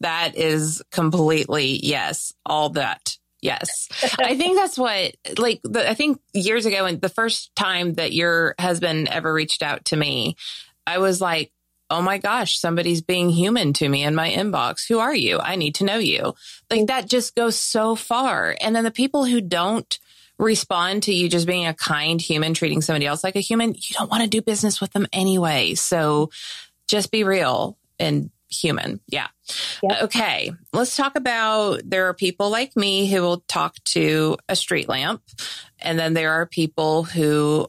That 0.00 0.36
is 0.36 0.82
completely 0.90 1.80
yes, 1.82 2.32
all 2.46 2.70
that. 2.70 3.16
Yes. 3.44 3.88
I 4.18 4.36
think 4.36 4.56
that's 4.56 4.78
what 4.78 5.16
like 5.38 5.60
the, 5.64 5.88
I 5.88 5.94
think 5.94 6.20
years 6.32 6.64
ago 6.64 6.86
and 6.86 7.00
the 7.00 7.08
first 7.08 7.54
time 7.54 7.94
that 7.94 8.12
your 8.12 8.54
husband 8.58 9.08
ever 9.08 9.32
reached 9.32 9.62
out 9.62 9.84
to 9.86 9.96
me, 9.96 10.36
I 10.86 10.98
was 10.98 11.20
like, 11.20 11.52
"Oh 11.90 12.00
my 12.00 12.16
gosh, 12.18 12.58
somebody's 12.58 13.02
being 13.02 13.28
human 13.28 13.74
to 13.74 13.88
me 13.88 14.02
in 14.02 14.14
my 14.14 14.30
inbox. 14.30 14.88
Who 14.88 14.98
are 14.98 15.14
you? 15.14 15.40
I 15.40 15.56
need 15.56 15.74
to 15.76 15.84
know 15.84 15.98
you." 15.98 16.34
Like 16.70 16.86
that 16.86 17.06
just 17.06 17.34
goes 17.34 17.58
so 17.58 17.94
far. 17.94 18.56
And 18.62 18.74
then 18.74 18.84
the 18.84 18.90
people 18.90 19.26
who 19.26 19.42
don't 19.42 19.98
respond 20.38 21.04
to 21.04 21.12
you 21.12 21.28
just 21.28 21.46
being 21.46 21.66
a 21.66 21.74
kind 21.74 22.20
human, 22.20 22.54
treating 22.54 22.80
somebody 22.80 23.06
else 23.06 23.22
like 23.22 23.36
a 23.36 23.40
human, 23.40 23.74
you 23.74 23.94
don't 23.94 24.10
want 24.10 24.22
to 24.22 24.28
do 24.28 24.42
business 24.42 24.80
with 24.80 24.92
them 24.92 25.06
anyway. 25.12 25.74
So 25.74 26.30
just 26.88 27.10
be 27.10 27.24
real 27.24 27.78
and 27.98 28.30
human. 28.50 29.00
Yeah. 29.08 29.28
Yep. 29.82 30.02
Okay. 30.02 30.52
Let's 30.72 30.96
talk 30.96 31.16
about 31.16 31.80
there 31.84 32.08
are 32.08 32.14
people 32.14 32.50
like 32.50 32.76
me 32.76 33.10
who 33.10 33.22
will 33.22 33.44
talk 33.48 33.76
to 33.84 34.36
a 34.48 34.56
street 34.56 34.88
lamp. 34.88 35.22
And 35.80 35.98
then 35.98 36.14
there 36.14 36.32
are 36.32 36.46
people 36.46 37.04
who 37.04 37.66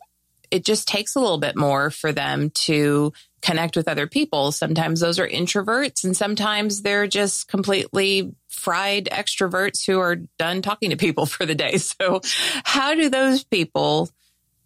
it 0.56 0.64
just 0.64 0.88
takes 0.88 1.16
a 1.16 1.20
little 1.20 1.38
bit 1.38 1.58
more 1.58 1.90
for 1.90 2.14
them 2.14 2.50
to 2.52 3.12
connect 3.42 3.76
with 3.76 3.90
other 3.90 4.08
people. 4.08 4.54
Sometimes 4.54 5.02
those 5.02 5.20
are 5.20 5.28
introverts 5.28 6.06
and 6.06 6.16
sometimes 6.16 6.82
they're 6.82 7.08
just 7.08 7.50
completely 7.50 8.34
fried 8.48 9.10
extroverts 9.12 9.86
who 9.86 10.00
are 10.00 10.16
done 10.40 10.62
talking 10.62 10.92
to 10.92 10.96
people 10.96 11.26
for 11.26 11.46
the 11.46 11.56
day. 11.56 11.78
So 11.78 12.22
how 12.64 12.96
do 12.96 13.10
those 13.10 13.44
people 13.44 14.10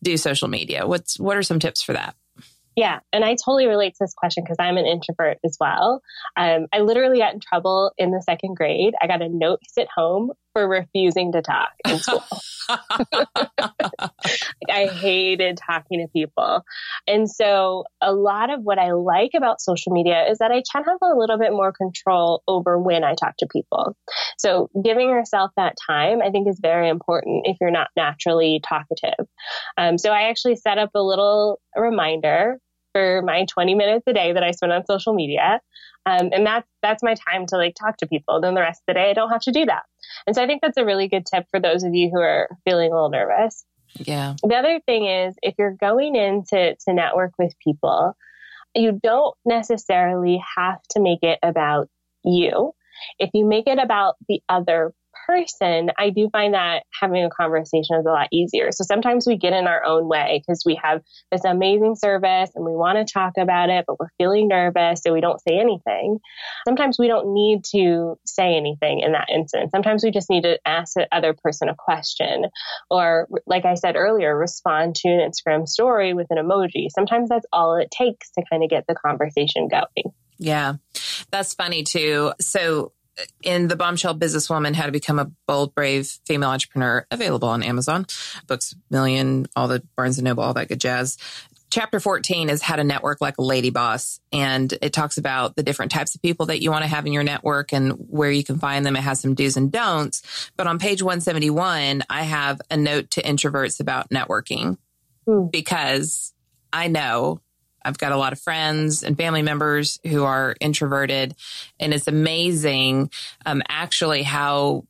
do 0.04 0.16
social 0.16 0.48
media? 0.48 0.86
What's, 0.86 1.20
what 1.20 1.38
are 1.38 1.44
some 1.44 1.58
tips 1.58 1.82
for 1.82 1.94
that? 1.94 2.16
Yeah, 2.76 3.00
and 3.12 3.26
I 3.26 3.32
totally 3.32 3.66
relate 3.66 3.96
to 3.96 4.04
this 4.04 4.14
question 4.14 4.44
because 4.44 4.58
I'm 4.60 4.78
an 4.78 4.86
introvert 4.86 5.40
as 5.44 5.58
well. 5.60 6.02
Um, 6.38 6.68
I 6.72 6.80
literally 6.80 7.18
got 7.18 7.34
in 7.34 7.40
trouble 7.42 7.92
in 7.98 8.12
the 8.12 8.22
second 8.22 8.56
grade. 8.56 8.94
I 9.02 9.08
got 9.08 9.24
a 9.24 9.28
note 9.28 9.60
at 9.78 9.88
home 9.94 10.32
for 10.54 10.68
refusing 10.68 11.32
to 11.34 11.42
talk 11.42 11.70
in 11.88 12.00
school. 12.00 12.24
I 14.70 14.88
hated 14.88 15.58
talking 15.58 16.00
to 16.00 16.08
people. 16.12 16.64
And 17.08 17.30
so 17.30 17.86
a 18.02 18.14
lot 18.14 18.50
of 18.50 18.62
what 18.62 18.78
I 18.78 18.92
like 18.92 19.32
about 19.36 19.62
social 19.62 19.92
media 19.92 20.26
is 20.30 20.38
that 20.40 20.52
I 20.52 20.64
can 20.72 20.84
have 20.84 20.98
a 21.02 21.18
little 21.18 21.38
bit 21.38 21.52
more 21.52 21.72
control 21.72 22.44
over 22.48 22.78
when 22.80 23.04
I 23.04 23.16
talk 23.16 23.36
to 23.40 23.48
people. 23.52 23.96
So 24.38 24.70
giving 24.84 25.10
yourself 25.10 25.52
that 25.58 25.76
time, 25.88 26.22
I 26.22 26.30
think 26.30 26.48
is 26.48 26.60
very 26.62 26.90
important 26.90 27.46
if 27.48 27.58
you're 27.60 27.72
not 27.72 27.90
naturally 27.96 28.62
talkative. 28.68 29.26
Um, 29.78 29.98
so 29.98 30.12
I 30.12 30.30
actually 30.30 30.56
set 30.56 30.78
up 30.78 30.92
a 30.96 31.02
little 31.02 31.60
reminder 31.76 32.58
for 32.94 33.22
my 33.24 33.46
20 33.46 33.76
minutes 33.76 34.04
a 34.08 34.14
day 34.14 34.34
that 34.34 34.44
I 34.44 34.52
spend 34.52 34.72
on 34.72 34.86
social 34.86 35.14
media. 35.14 35.62
Um, 36.06 36.30
and 36.32 36.46
that's 36.46 36.68
that's 36.82 37.04
my 37.04 37.14
time 37.14 37.46
to 37.48 37.58
like 37.58 37.76
talk 37.76 37.98
to 37.98 38.08
people. 38.08 38.42
Then 38.42 38.56
the 38.56 38.62
rest 38.62 38.82
of 38.82 38.86
the 38.88 38.94
day 38.94 39.10
I 39.10 39.14
don't 39.14 39.30
have 39.30 39.42
to 39.42 39.52
do 39.52 39.66
that. 39.66 39.84
And 40.26 40.36
so 40.36 40.44
I 40.44 40.48
think 40.48 40.62
that's 40.62 40.78
a 40.78 40.86
really 40.86 41.08
good 41.08 41.26
tip 41.26 41.46
for 41.52 41.60
those 41.60 41.84
of 41.84 41.94
you 41.94 42.10
who 42.10 42.20
are 42.20 42.50
feeling 42.66 42.92
a 42.92 42.96
little 42.96 43.10
nervous. 43.10 43.66
Yeah. 43.96 44.36
The 44.44 44.56
other 44.56 44.80
thing 44.86 45.06
is 45.06 45.36
if 45.42 45.56
you're 45.58 45.76
going 45.80 46.16
in 46.16 46.44
to, 46.50 46.76
to 46.76 46.94
network 46.94 47.34
with 47.40 47.54
people, 47.64 48.16
you 48.76 49.00
don't 49.02 49.36
necessarily 49.46 50.42
have 50.58 50.82
to 50.92 51.00
make 51.00 51.24
it 51.24 51.40
about 51.42 51.90
you. 52.24 52.74
If 53.18 53.32
you 53.34 53.46
make 53.46 53.68
it 53.68 53.80
about 53.80 54.16
the 54.28 54.42
other 54.50 54.94
person, 55.30 55.92
I 55.98 56.10
do 56.10 56.28
find 56.32 56.56
that 56.56 56.84
having 57.00 57.24
a 57.24 57.30
conversation 57.30 57.98
is 57.98 58.06
a 58.06 58.10
lot 58.10 58.28
easier. 58.32 58.72
So 58.72 58.84
sometimes 58.84 59.28
we 59.28 59.38
get 59.38 59.54
in 59.54 59.68
our 59.68 59.84
own 59.86 60.08
way 60.08 60.42
because 60.42 60.64
we 60.66 60.80
have 60.82 61.02
this 61.32 61.46
amazing 61.46 61.96
service 61.96 62.50
and 62.56 62.66
we 62.66 62.72
want 62.72 62.98
to 62.98 63.12
talk 63.12 63.34
about 63.40 63.70
it, 63.70 63.86
but 63.88 64.00
we're 64.00 64.10
feeling 64.18 64.48
nervous, 64.48 65.02
so 65.04 65.14
we 65.14 65.22
don't 65.22 65.40
say 65.48 65.60
anything. 65.60 66.18
Sometimes 66.68 66.98
we 66.98 67.08
don't 67.08 67.34
need 67.34 67.64
to 67.72 68.18
say 68.26 68.56
anything 68.56 69.02
in 69.02 69.12
that 69.12 69.28
instance. 69.34 69.70
Sometimes 69.72 70.04
we 70.04 70.10
just 70.10 70.30
need 70.30 70.44
to 70.44 70.60
ask 70.66 70.94
the 70.96 71.08
other 71.12 71.34
person 71.34 71.70
a 71.70 71.76
question 71.76 72.46
or, 72.90 73.28
like 73.46 73.66
I 73.66 73.76
said 73.76 73.96
earlier, 73.96 74.36
respond 74.36 74.96
to 74.96 75.10
an 75.10 75.20
Instagram 75.20 75.68
story 75.68 76.16
with 76.16 76.28
an 76.32 76.38
emoji. 76.38 76.88
Sometimes 76.90 77.30
that's 77.30 77.46
all 77.54 77.76
it 77.76 77.92
takes 77.92 78.32
to 78.32 78.44
kind 78.50 78.64
of 78.64 78.70
get 78.70 78.86
the 78.88 78.96
conversation 78.96 79.68
going. 79.68 80.14
Yeah, 80.40 80.76
that's 81.32 81.54
funny 81.54 81.84
too. 81.84 82.34
So 82.40 82.94
in 83.44 83.68
the 83.68 83.76
bombshell 83.76 84.18
businesswoman 84.18 84.74
how 84.74 84.86
to 84.86 84.92
become 84.92 85.20
a 85.20 85.32
bold 85.48 85.74
brave 85.76 86.08
female 86.26 86.50
entrepreneur 86.50 87.06
available 87.12 87.48
on 87.48 87.64
amazon. 87.64 88.06
Books 88.48 88.76
million 88.90 89.48
all 89.56 89.68
the 89.68 89.84
barnes 89.96 90.18
and 90.18 90.26
noble 90.26 90.44
all 90.44 90.54
that 90.54 90.68
good 90.70 90.80
jazz. 90.80 91.18
Chapter 91.72 92.00
14 92.00 92.50
is 92.50 92.64
how 92.64 92.78
to 92.78 92.84
network 92.84 93.22
like 93.22 93.38
a 93.38 93.44
lady 93.44 93.70
boss 93.70 94.20
and 94.32 94.74
it 94.82 94.92
talks 94.92 95.20
about 95.20 95.56
the 95.56 95.62
different 95.62 95.92
types 95.92 96.16
of 96.16 96.22
people 96.22 96.48
that 96.48 96.64
you 96.64 96.72
want 96.72 96.84
to 96.84 96.88
have 96.90 97.06
in 97.06 97.14
your 97.14 97.24
network 97.24 97.74
and 97.74 97.92
where 97.92 98.32
you 98.32 98.44
can 98.44 98.58
find 98.58 98.84
them. 98.84 98.96
It 98.96 99.02
has 99.02 99.20
some 99.20 99.36
do's 99.36 99.56
and 99.56 99.72
don'ts 99.72 100.52
but 100.58 100.68
on 100.68 100.80
page 100.80 101.02
171 101.02 102.04
i 102.10 102.24
have 102.24 102.62
a 102.70 102.78
note 102.78 103.12
to 103.12 103.22
introverts 103.22 103.80
about 103.80 104.10
networking 104.10 104.78
hmm. 105.28 105.48
because 105.52 106.34
i 106.74 106.88
know 106.88 107.40
I've 107.84 107.98
got 107.98 108.12
a 108.12 108.18
lot 108.18 108.34
of 108.34 108.40
friends 108.40 109.04
and 109.04 109.18
family 109.18 109.42
members 109.42 110.00
who 110.06 110.24
are 110.24 110.56
introverted. 110.60 111.36
And 111.80 111.94
it's 111.94 112.08
amazing, 112.08 113.12
um, 113.46 113.62
actually, 113.68 114.24
how 114.24 114.86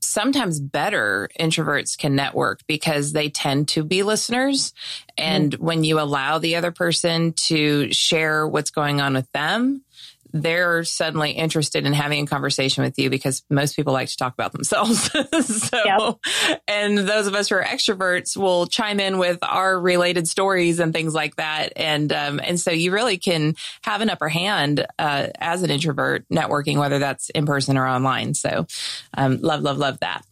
sometimes 0.00 0.60
better 0.60 1.28
introverts 1.38 1.98
can 1.98 2.14
network 2.14 2.60
because 2.66 3.12
they 3.12 3.28
tend 3.28 3.68
to 3.68 3.84
be 3.84 4.02
listeners. 4.02 4.72
And 5.18 5.52
mm-hmm. 5.52 5.64
when 5.64 5.84
you 5.84 6.00
allow 6.00 6.38
the 6.38 6.56
other 6.56 6.70
person 6.70 7.32
to 7.46 7.92
share 7.92 8.46
what's 8.46 8.70
going 8.70 9.00
on 9.00 9.14
with 9.14 9.30
them, 9.32 9.82
they're 10.42 10.84
suddenly 10.84 11.32
interested 11.32 11.86
in 11.86 11.92
having 11.92 12.24
a 12.24 12.26
conversation 12.26 12.84
with 12.84 12.98
you 12.98 13.10
because 13.10 13.42
most 13.50 13.76
people 13.76 13.92
like 13.92 14.08
to 14.08 14.16
talk 14.16 14.32
about 14.32 14.52
themselves. 14.52 15.10
so, 15.46 15.82
yep. 15.84 16.58
and 16.68 16.98
those 16.98 17.26
of 17.26 17.34
us 17.34 17.48
who 17.48 17.56
are 17.56 17.64
extroverts 17.64 18.36
will 18.36 18.66
chime 18.66 19.00
in 19.00 19.18
with 19.18 19.38
our 19.42 19.78
related 19.78 20.28
stories 20.28 20.80
and 20.80 20.92
things 20.92 21.14
like 21.14 21.36
that. 21.36 21.72
And, 21.76 22.12
um, 22.12 22.40
and 22.42 22.58
so 22.58 22.70
you 22.70 22.92
really 22.92 23.18
can 23.18 23.54
have 23.82 24.00
an 24.00 24.10
upper 24.10 24.28
hand, 24.28 24.86
uh, 24.98 25.28
as 25.38 25.62
an 25.62 25.70
introvert 25.70 26.24
networking, 26.28 26.78
whether 26.78 26.98
that's 26.98 27.30
in 27.30 27.46
person 27.46 27.76
or 27.76 27.86
online. 27.86 28.34
So, 28.34 28.66
um, 29.16 29.38
love, 29.40 29.62
love, 29.62 29.78
love 29.78 30.00
that. 30.00 30.24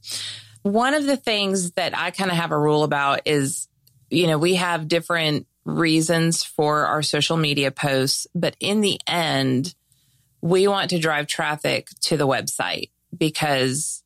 One 0.62 0.94
of 0.94 1.04
the 1.04 1.16
things 1.16 1.72
that 1.72 1.96
I 1.96 2.10
kind 2.10 2.30
of 2.30 2.36
have 2.36 2.52
a 2.52 2.58
rule 2.58 2.84
about 2.84 3.20
is, 3.26 3.68
you 4.10 4.26
know, 4.26 4.38
we 4.38 4.54
have 4.54 4.88
different 4.88 5.46
reasons 5.64 6.44
for 6.44 6.86
our 6.86 7.02
social 7.02 7.36
media 7.36 7.70
posts, 7.70 8.26
but 8.34 8.56
in 8.60 8.80
the 8.80 9.00
end, 9.06 9.74
we 10.44 10.68
want 10.68 10.90
to 10.90 10.98
drive 10.98 11.26
traffic 11.26 11.88
to 12.02 12.18
the 12.18 12.26
website 12.26 12.90
because 13.16 14.04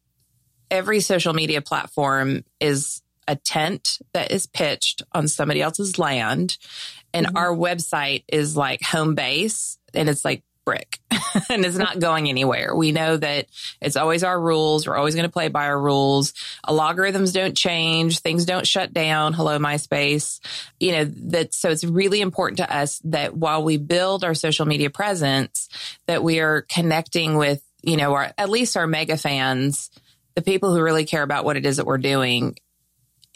every 0.71 1.01
social 1.01 1.35
media 1.35 1.61
platform 1.61 2.45
is 2.61 3.03
a 3.27 3.35
tent 3.35 3.99
that 4.13 4.31
is 4.31 4.47
pitched 4.47 5.03
on 5.11 5.27
somebody 5.27 5.61
else's 5.61 5.99
land 5.99 6.57
and 7.13 7.27
mm-hmm. 7.27 7.37
our 7.37 7.53
website 7.53 8.23
is 8.29 8.57
like 8.57 8.81
home 8.83 9.17
base 9.17 9.79
and 9.95 10.09
it's 10.09 10.25
like 10.25 10.45
brick 10.69 11.01
and 11.49 11.65
it's 11.65 11.79
not 11.79 11.99
going 11.99 12.29
anywhere. 12.29 12.77
We 12.77 12.93
know 12.93 13.17
that 13.17 13.47
it's 13.81 13.97
always 13.97 14.23
our 14.23 14.39
rules. 14.39 14.87
We're 14.87 14.99
always 14.99 15.15
going 15.15 15.27
to 15.27 15.33
play 15.33 15.49
by 15.49 15.65
our 15.65 15.81
rules. 15.81 16.35
Logarithms 16.69 17.33
don't 17.33 17.57
change. 17.57 18.19
Things 18.19 18.45
don't 18.45 18.67
shut 18.67 18.93
down. 18.93 19.33
Hello, 19.33 19.59
MySpace. 19.59 20.41
You 20.79 20.93
know, 20.93 21.05
that, 21.31 21.55
so 21.55 21.71
it's 21.71 21.85
really 21.85 22.21
important 22.21 22.59
to 22.59 22.71
us 22.71 23.01
that 23.05 23.35
while 23.35 23.63
we 23.63 23.79
build 23.79 24.25
our 24.25 24.35
social 24.35 24.67
media 24.67 24.91
presence, 24.91 25.71
that 26.07 26.23
we 26.23 26.41
are 26.41 26.67
connecting 26.69 27.39
with, 27.39 27.63
you 27.81 27.97
know, 27.97 28.13
our, 28.13 28.31
at 28.37 28.51
least 28.51 28.77
our 28.77 28.87
mega 28.87 29.17
fans, 29.17 29.89
the 30.35 30.43
people 30.43 30.75
who 30.75 30.83
really 30.83 31.07
care 31.07 31.23
about 31.23 31.47
what 31.47 31.57
it 31.57 31.65
is 31.65 31.79
that 31.79 31.87
we're 31.87 31.97
doing 31.97 32.59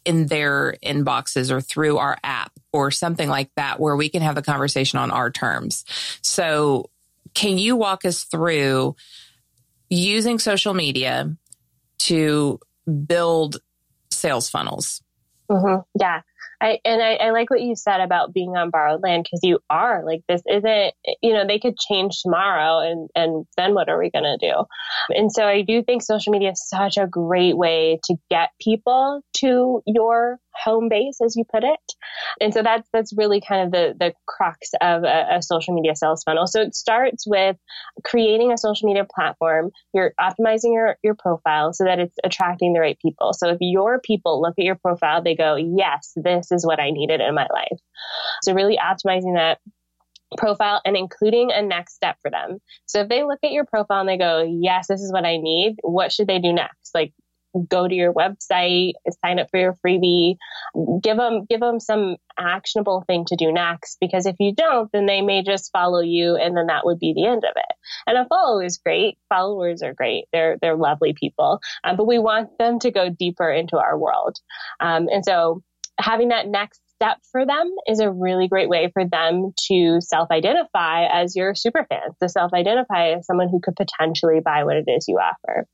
in 0.04 0.26
their 0.26 0.74
inboxes 0.84 1.50
or 1.50 1.62
through 1.62 1.96
our 1.96 2.18
app 2.22 2.52
or 2.74 2.90
something 2.90 3.28
like 3.28 3.50
that 3.56 3.80
where 3.80 3.96
we 3.96 4.10
can 4.10 4.20
have 4.20 4.34
the 4.34 4.42
conversation 4.42 4.98
on 4.98 5.10
our 5.10 5.30
terms. 5.30 5.86
So 6.20 6.90
can 7.34 7.58
you 7.58 7.76
walk 7.76 8.04
us 8.04 8.24
through 8.24 8.96
using 9.88 10.38
social 10.38 10.74
media 10.74 11.36
to 11.98 12.58
build 13.06 13.58
sales 14.10 14.48
funnels? 14.48 15.02
Mm-hmm. 15.50 15.80
Yeah. 16.00 16.22
I, 16.62 16.78
and 16.84 17.02
I, 17.02 17.14
I, 17.14 17.30
like 17.30 17.50
what 17.50 17.60
you 17.60 17.74
said 17.74 18.00
about 18.00 18.32
being 18.32 18.56
on 18.56 18.70
borrowed 18.70 19.02
land 19.02 19.24
because 19.24 19.40
you 19.42 19.58
are 19.68 20.04
like 20.06 20.22
this 20.28 20.42
isn't 20.48 20.94
you 21.20 21.32
know 21.32 21.44
they 21.44 21.58
could 21.58 21.76
change 21.76 22.20
tomorrow 22.22 22.78
and 22.78 23.10
and 23.16 23.46
then 23.56 23.74
what 23.74 23.88
are 23.88 23.98
we 23.98 24.10
going 24.10 24.38
to 24.38 24.38
do 24.38 24.64
and 25.10 25.32
so 25.32 25.44
i 25.44 25.62
do 25.62 25.82
think 25.82 26.02
social 26.02 26.30
media 26.30 26.52
is 26.52 26.68
such 26.68 26.96
a 26.96 27.06
great 27.06 27.56
way 27.56 27.98
to 28.04 28.14
get 28.30 28.50
people 28.60 29.22
to 29.34 29.82
your 29.86 30.38
home 30.54 30.88
base, 30.88 31.18
as 31.24 31.36
you 31.36 31.44
put 31.50 31.64
it. 31.64 31.80
And 32.40 32.52
so 32.52 32.62
that's 32.62 32.88
that's 32.92 33.12
really 33.16 33.40
kind 33.40 33.66
of 33.66 33.72
the 33.72 33.94
the 33.98 34.12
crux 34.26 34.70
of 34.80 35.04
a, 35.04 35.36
a, 35.36 35.42
social 35.42 35.74
media 35.74 35.96
sales 35.96 36.22
funnel. 36.24 36.46
So 36.46 36.60
it 36.60 36.74
starts 36.74 37.24
with 37.26 37.56
creating 38.04 38.52
a 38.52 38.58
social 38.58 38.88
media 38.88 39.06
platform. 39.12 39.70
You're 39.94 40.12
optimizing 40.20 40.74
your 40.74 40.96
your 41.02 41.14
profile 41.14 41.72
so 41.72 41.84
that 41.84 41.98
it's 41.98 42.16
attracting 42.24 42.72
the 42.72 42.80
right 42.80 42.98
people. 43.00 43.32
So 43.32 43.50
if 43.50 43.58
your 43.60 44.00
people 44.00 44.40
look 44.40 44.54
at 44.58 44.64
your 44.64 44.76
profile, 44.76 45.22
they 45.22 45.34
go, 45.34 45.56
"Yes, 45.56 46.12
this 46.16 46.51
is 46.52 46.66
what 46.66 46.80
I 46.80 46.90
needed 46.90 47.20
in 47.20 47.34
my 47.34 47.46
life." 47.52 47.78
So 48.42 48.54
really 48.54 48.78
optimizing 48.78 49.34
that 49.36 49.58
profile 50.36 50.80
and 50.84 50.96
including 50.96 51.50
a 51.52 51.62
next 51.62 51.94
step 51.94 52.16
for 52.22 52.30
them. 52.30 52.58
So 52.86 53.00
if 53.00 53.08
they 53.08 53.22
look 53.22 53.40
at 53.44 53.52
your 53.52 53.64
profile 53.64 54.00
and 54.00 54.08
they 54.08 54.18
go, 54.18 54.42
yes, 54.42 54.86
this 54.88 55.00
is 55.00 55.12
what 55.12 55.24
I 55.24 55.36
need, 55.36 55.76
what 55.82 56.12
should 56.12 56.26
they 56.26 56.38
do 56.38 56.52
next? 56.52 56.94
Like 56.94 57.12
go 57.68 57.86
to 57.86 57.94
your 57.94 58.14
website, 58.14 58.92
sign 59.22 59.38
up 59.38 59.48
for 59.50 59.60
your 59.60 59.76
freebie, 59.84 60.36
give 61.02 61.18
them, 61.18 61.44
give 61.50 61.60
them 61.60 61.78
some 61.80 62.16
actionable 62.38 63.04
thing 63.06 63.26
to 63.26 63.36
do 63.36 63.52
next. 63.52 63.98
Because 64.00 64.24
if 64.24 64.36
you 64.38 64.54
don't, 64.54 64.90
then 64.92 65.04
they 65.04 65.20
may 65.20 65.42
just 65.42 65.70
follow 65.70 66.00
you 66.00 66.36
and 66.36 66.56
then 66.56 66.68
that 66.68 66.86
would 66.86 66.98
be 66.98 67.12
the 67.14 67.26
end 67.26 67.44
of 67.44 67.52
it. 67.54 67.76
And 68.06 68.16
a 68.16 68.26
follow 68.26 68.60
is 68.60 68.78
great. 68.78 69.18
Followers 69.28 69.82
are 69.82 69.92
great. 69.92 70.24
They're, 70.32 70.56
they're 70.62 70.76
lovely 70.76 71.12
people. 71.12 71.60
Um, 71.84 71.96
but 71.96 72.06
we 72.06 72.18
want 72.18 72.56
them 72.58 72.78
to 72.80 72.90
go 72.90 73.10
deeper 73.10 73.50
into 73.50 73.76
our 73.76 73.98
world. 73.98 74.38
Um, 74.80 75.08
and 75.12 75.24
so 75.24 75.62
having 76.02 76.28
that 76.28 76.46
next 76.46 76.80
step 77.02 77.18
for 77.32 77.44
them 77.44 77.74
is 77.88 77.98
a 77.98 78.10
really 78.10 78.46
great 78.48 78.68
way 78.68 78.90
for 78.92 79.04
them 79.04 79.52
to 79.68 79.98
self 80.00 80.30
identify 80.30 81.06
as 81.06 81.34
your 81.34 81.54
super 81.54 81.84
fans, 81.88 82.14
to 82.22 82.28
self 82.28 82.52
identify 82.52 83.12
as 83.12 83.26
someone 83.26 83.48
who 83.48 83.60
could 83.60 83.74
potentially 83.76 84.40
buy 84.44 84.64
what 84.64 84.76
it 84.76 84.84
is 84.86 85.06
you 85.08 85.16
offer. 85.16 85.66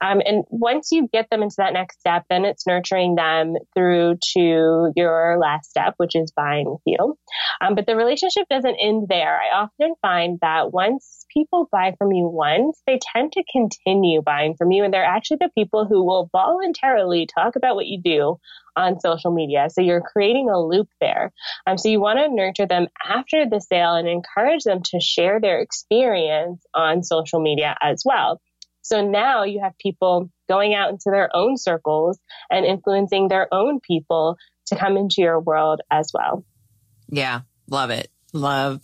Um, 0.00 0.20
and 0.24 0.44
once 0.50 0.88
you 0.92 1.08
get 1.12 1.28
them 1.30 1.42
into 1.42 1.56
that 1.58 1.72
next 1.72 1.98
step, 2.00 2.24
then 2.30 2.44
it's 2.44 2.66
nurturing 2.66 3.14
them 3.16 3.54
through 3.74 4.16
to 4.34 4.92
your 4.94 5.38
last 5.40 5.70
step, 5.70 5.94
which 5.96 6.14
is 6.14 6.32
buying 6.34 6.70
with 6.70 6.82
you. 6.86 7.16
Um, 7.60 7.74
but 7.74 7.86
the 7.86 7.96
relationship 7.96 8.46
doesn't 8.48 8.76
end 8.80 9.06
there. 9.08 9.40
I 9.40 9.62
often 9.62 9.94
find 10.00 10.38
that 10.42 10.72
once 10.72 11.21
people 11.32 11.68
buy 11.70 11.94
from 11.98 12.12
you 12.12 12.28
once, 12.28 12.80
they 12.86 12.98
tend 13.14 13.32
to 13.32 13.44
continue 13.50 14.22
buying 14.22 14.54
from 14.56 14.70
you. 14.70 14.84
And 14.84 14.92
they're 14.92 15.04
actually 15.04 15.38
the 15.40 15.50
people 15.54 15.86
who 15.86 16.04
will 16.04 16.28
voluntarily 16.32 17.26
talk 17.26 17.56
about 17.56 17.74
what 17.74 17.86
you 17.86 18.00
do 18.02 18.38
on 18.76 19.00
social 19.00 19.32
media. 19.32 19.68
So 19.70 19.80
you're 19.80 20.00
creating 20.00 20.48
a 20.48 20.58
loop 20.58 20.88
there. 21.00 21.32
Um, 21.66 21.78
so 21.78 21.88
you 21.88 22.00
want 22.00 22.18
to 22.18 22.34
nurture 22.34 22.66
them 22.66 22.88
after 23.06 23.48
the 23.48 23.60
sale 23.60 23.94
and 23.94 24.08
encourage 24.08 24.64
them 24.64 24.82
to 24.84 25.00
share 25.00 25.40
their 25.40 25.60
experience 25.60 26.64
on 26.74 27.02
social 27.02 27.40
media 27.40 27.76
as 27.82 28.02
well. 28.04 28.40
So 28.82 29.06
now 29.06 29.44
you 29.44 29.60
have 29.60 29.78
people 29.78 30.30
going 30.48 30.74
out 30.74 30.90
into 30.90 31.10
their 31.10 31.34
own 31.34 31.56
circles 31.56 32.18
and 32.50 32.66
influencing 32.66 33.28
their 33.28 33.52
own 33.52 33.80
people 33.80 34.36
to 34.66 34.76
come 34.76 34.96
into 34.96 35.22
your 35.22 35.40
world 35.40 35.80
as 35.90 36.10
well. 36.12 36.44
Yeah, 37.08 37.42
love 37.68 37.90
it. 37.90 38.10
Love 38.32 38.80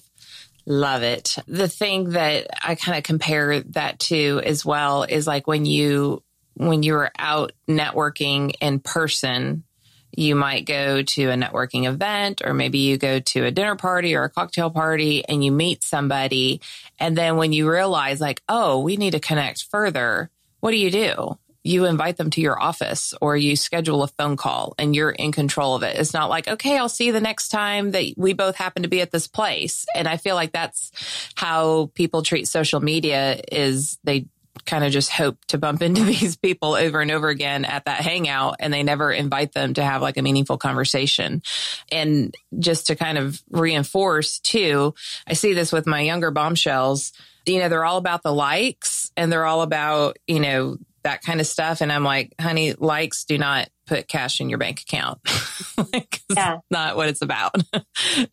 Love 0.69 1.03
it. 1.03 1.37
The 1.47 1.67
thing 1.67 2.11
that 2.11 2.47
I 2.63 2.75
kind 2.75 2.99
of 2.99 3.05
compare 3.05 3.61
that 3.61 3.99
to 4.01 4.43
as 4.45 4.67
well 4.67 5.05
is 5.05 5.27
like 5.27 5.47
when 5.47 5.65
you 5.65 6.23
when 6.55 6.83
you're 6.83 7.11
out 7.19 7.53
networking 7.69 8.53
in 8.61 8.81
person 8.81 9.65
you 10.15 10.35
might 10.35 10.67
go 10.67 11.03
to 11.03 11.31
a 11.31 11.35
networking 11.35 11.87
event 11.87 12.43
or 12.45 12.53
maybe 12.53 12.79
you 12.79 12.99
go 12.99 13.21
to 13.21 13.45
a 13.45 13.51
dinner 13.51 13.77
party 13.77 14.15
or 14.15 14.25
a 14.25 14.31
cocktail 14.31 14.69
party 14.69 15.25
and 15.29 15.45
you 15.45 15.53
meet 15.53 15.85
somebody. 15.85 16.61
And 16.99 17.17
then 17.17 17.37
when 17.37 17.53
you 17.53 17.71
realize 17.71 18.21
like, 18.21 18.43
oh, 18.49 18.81
we 18.81 18.97
need 18.97 19.13
to 19.13 19.21
connect 19.21 19.67
further, 19.71 20.31
what 20.61 20.73
do 20.73 20.77
you 20.77 20.91
do? 20.91 21.39
You 21.69 21.85
invite 21.85 22.17
them 22.17 22.31
to 22.31 22.41
your 22.41 22.61
office 22.61 23.13
or 23.21 23.37
you 23.37 23.55
schedule 23.55 24.03
a 24.03 24.09
phone 24.09 24.39
call 24.39 24.75
and 24.79 24.97
you're 24.97 25.11
in 25.11 25.33
control 25.33 25.75
of 25.75 25.83
it. 25.83 25.97
It's 25.97 26.15
not 26.15 26.31
like, 26.31 26.49
okay, 26.49 26.79
I'll 26.79 26.89
see 26.89 27.07
you 27.07 27.13
the 27.13 27.21
next 27.21 27.51
time 27.51 27.91
that 27.91 28.15
we 28.17 28.33
both 28.33 28.57
happen 28.57 28.85
to 28.85 28.89
be 28.89 29.03
at 29.03 29.11
this 29.11 29.27
place. 29.27 29.85
And 29.95 30.09
I 30.09 30.17
feel 30.17 30.35
like 30.35 30.53
that's 30.53 30.91
how 31.35 31.91
people 31.95 32.23
treat 32.23 32.49
social 32.49 32.81
media 32.81 33.43
is 33.53 33.99
they 34.03 34.29
kind 34.65 34.83
of 34.83 34.93
just 34.93 35.11
hope 35.11 35.45
to 35.47 35.59
bump 35.59 35.83
into 35.89 36.05
these 36.05 36.37
people 36.37 36.75
over 36.75 37.01
and 37.01 37.11
over 37.11 37.29
again 37.29 37.65
at 37.65 37.85
that 37.85 38.01
hangout 38.01 38.57
and 38.61 38.73
they 38.73 38.83
never 38.83 39.13
invite 39.13 39.53
them 39.53 39.75
to 39.75 39.85
have 39.85 40.01
like 40.01 40.17
a 40.17 40.23
meaningful 40.23 40.57
conversation. 40.57 41.43
And 41.93 42.35
just 42.59 42.87
to 42.87 42.97
kind 42.97 43.19
of 43.19 43.43
reinforce 43.51 44.39
too, 44.39 44.95
I 45.27 45.35
see 45.35 45.53
this 45.53 45.71
with 45.71 45.87
my 45.87 46.01
younger 46.01 46.31
bombshells. 46.31 47.13
You 47.45 47.61
know, 47.61 47.69
they're 47.69 47.85
all 47.85 47.99
about 47.99 48.23
the 48.23 48.33
likes 48.33 49.11
and 49.17 49.33
they're 49.33 49.47
all 49.47 49.63
about, 49.63 50.19
you 50.27 50.41
know, 50.41 50.79
that 51.05 51.23
kind 51.23 51.41
of 51.41 51.47
stuff. 51.47 51.81
And 51.81 51.93
I'm 51.93 52.05
like, 52.05 52.35
honey, 52.41 52.75
likes 52.75 53.25
do 53.25 53.39
not 53.39 53.69
put 53.87 54.09
cash 54.09 54.41
in 54.41 54.49
your 54.49 54.59
bank 54.59 54.81
account. 54.83 55.21
like, 55.93 56.21
yeah. 56.35 56.59
not 56.71 56.97
what 56.97 57.09
it's 57.09 57.23
about. 57.23 57.55
I 57.75 57.83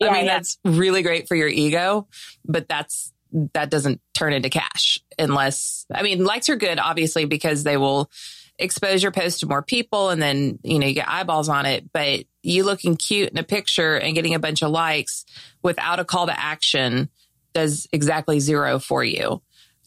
yeah. 0.00 0.24
that's 0.24 0.58
really 0.64 1.02
great 1.02 1.28
for 1.28 1.34
your 1.34 1.48
ego, 1.48 2.08
but 2.44 2.68
that's 2.68 3.12
that 3.52 3.70
doesn't 3.70 4.00
turn 4.14 4.32
into 4.32 4.48
cash 4.48 4.98
unless, 5.18 5.84
I 5.92 6.02
mean, 6.02 6.24
likes 6.24 6.48
are 6.48 6.56
good, 6.56 6.78
obviously, 6.78 7.24
because 7.24 7.64
they 7.64 7.76
will 7.76 8.10
expose 8.58 9.02
your 9.02 9.12
post 9.12 9.40
to 9.40 9.46
more 9.46 9.62
people 9.62 10.10
and 10.10 10.22
then, 10.22 10.58
you 10.62 10.78
know, 10.78 10.86
you 10.86 10.94
get 10.94 11.08
eyeballs 11.08 11.48
on 11.48 11.66
it. 11.66 11.92
But 11.92 12.24
you 12.42 12.64
looking 12.64 12.96
cute 12.96 13.30
in 13.30 13.38
a 13.38 13.42
picture 13.42 13.96
and 13.96 14.14
getting 14.14 14.34
a 14.34 14.38
bunch 14.38 14.62
of 14.62 14.70
likes 14.70 15.24
without 15.62 16.00
a 16.00 16.04
call 16.04 16.26
to 16.26 16.40
action 16.40 17.10
does 17.52 17.86
exactly 17.92 18.40
zero 18.40 18.78
for 18.78 19.02
you. 19.04 19.42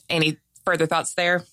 Any 0.09 0.37
further 0.65 0.85
thoughts 0.85 1.13
there? 1.13 1.43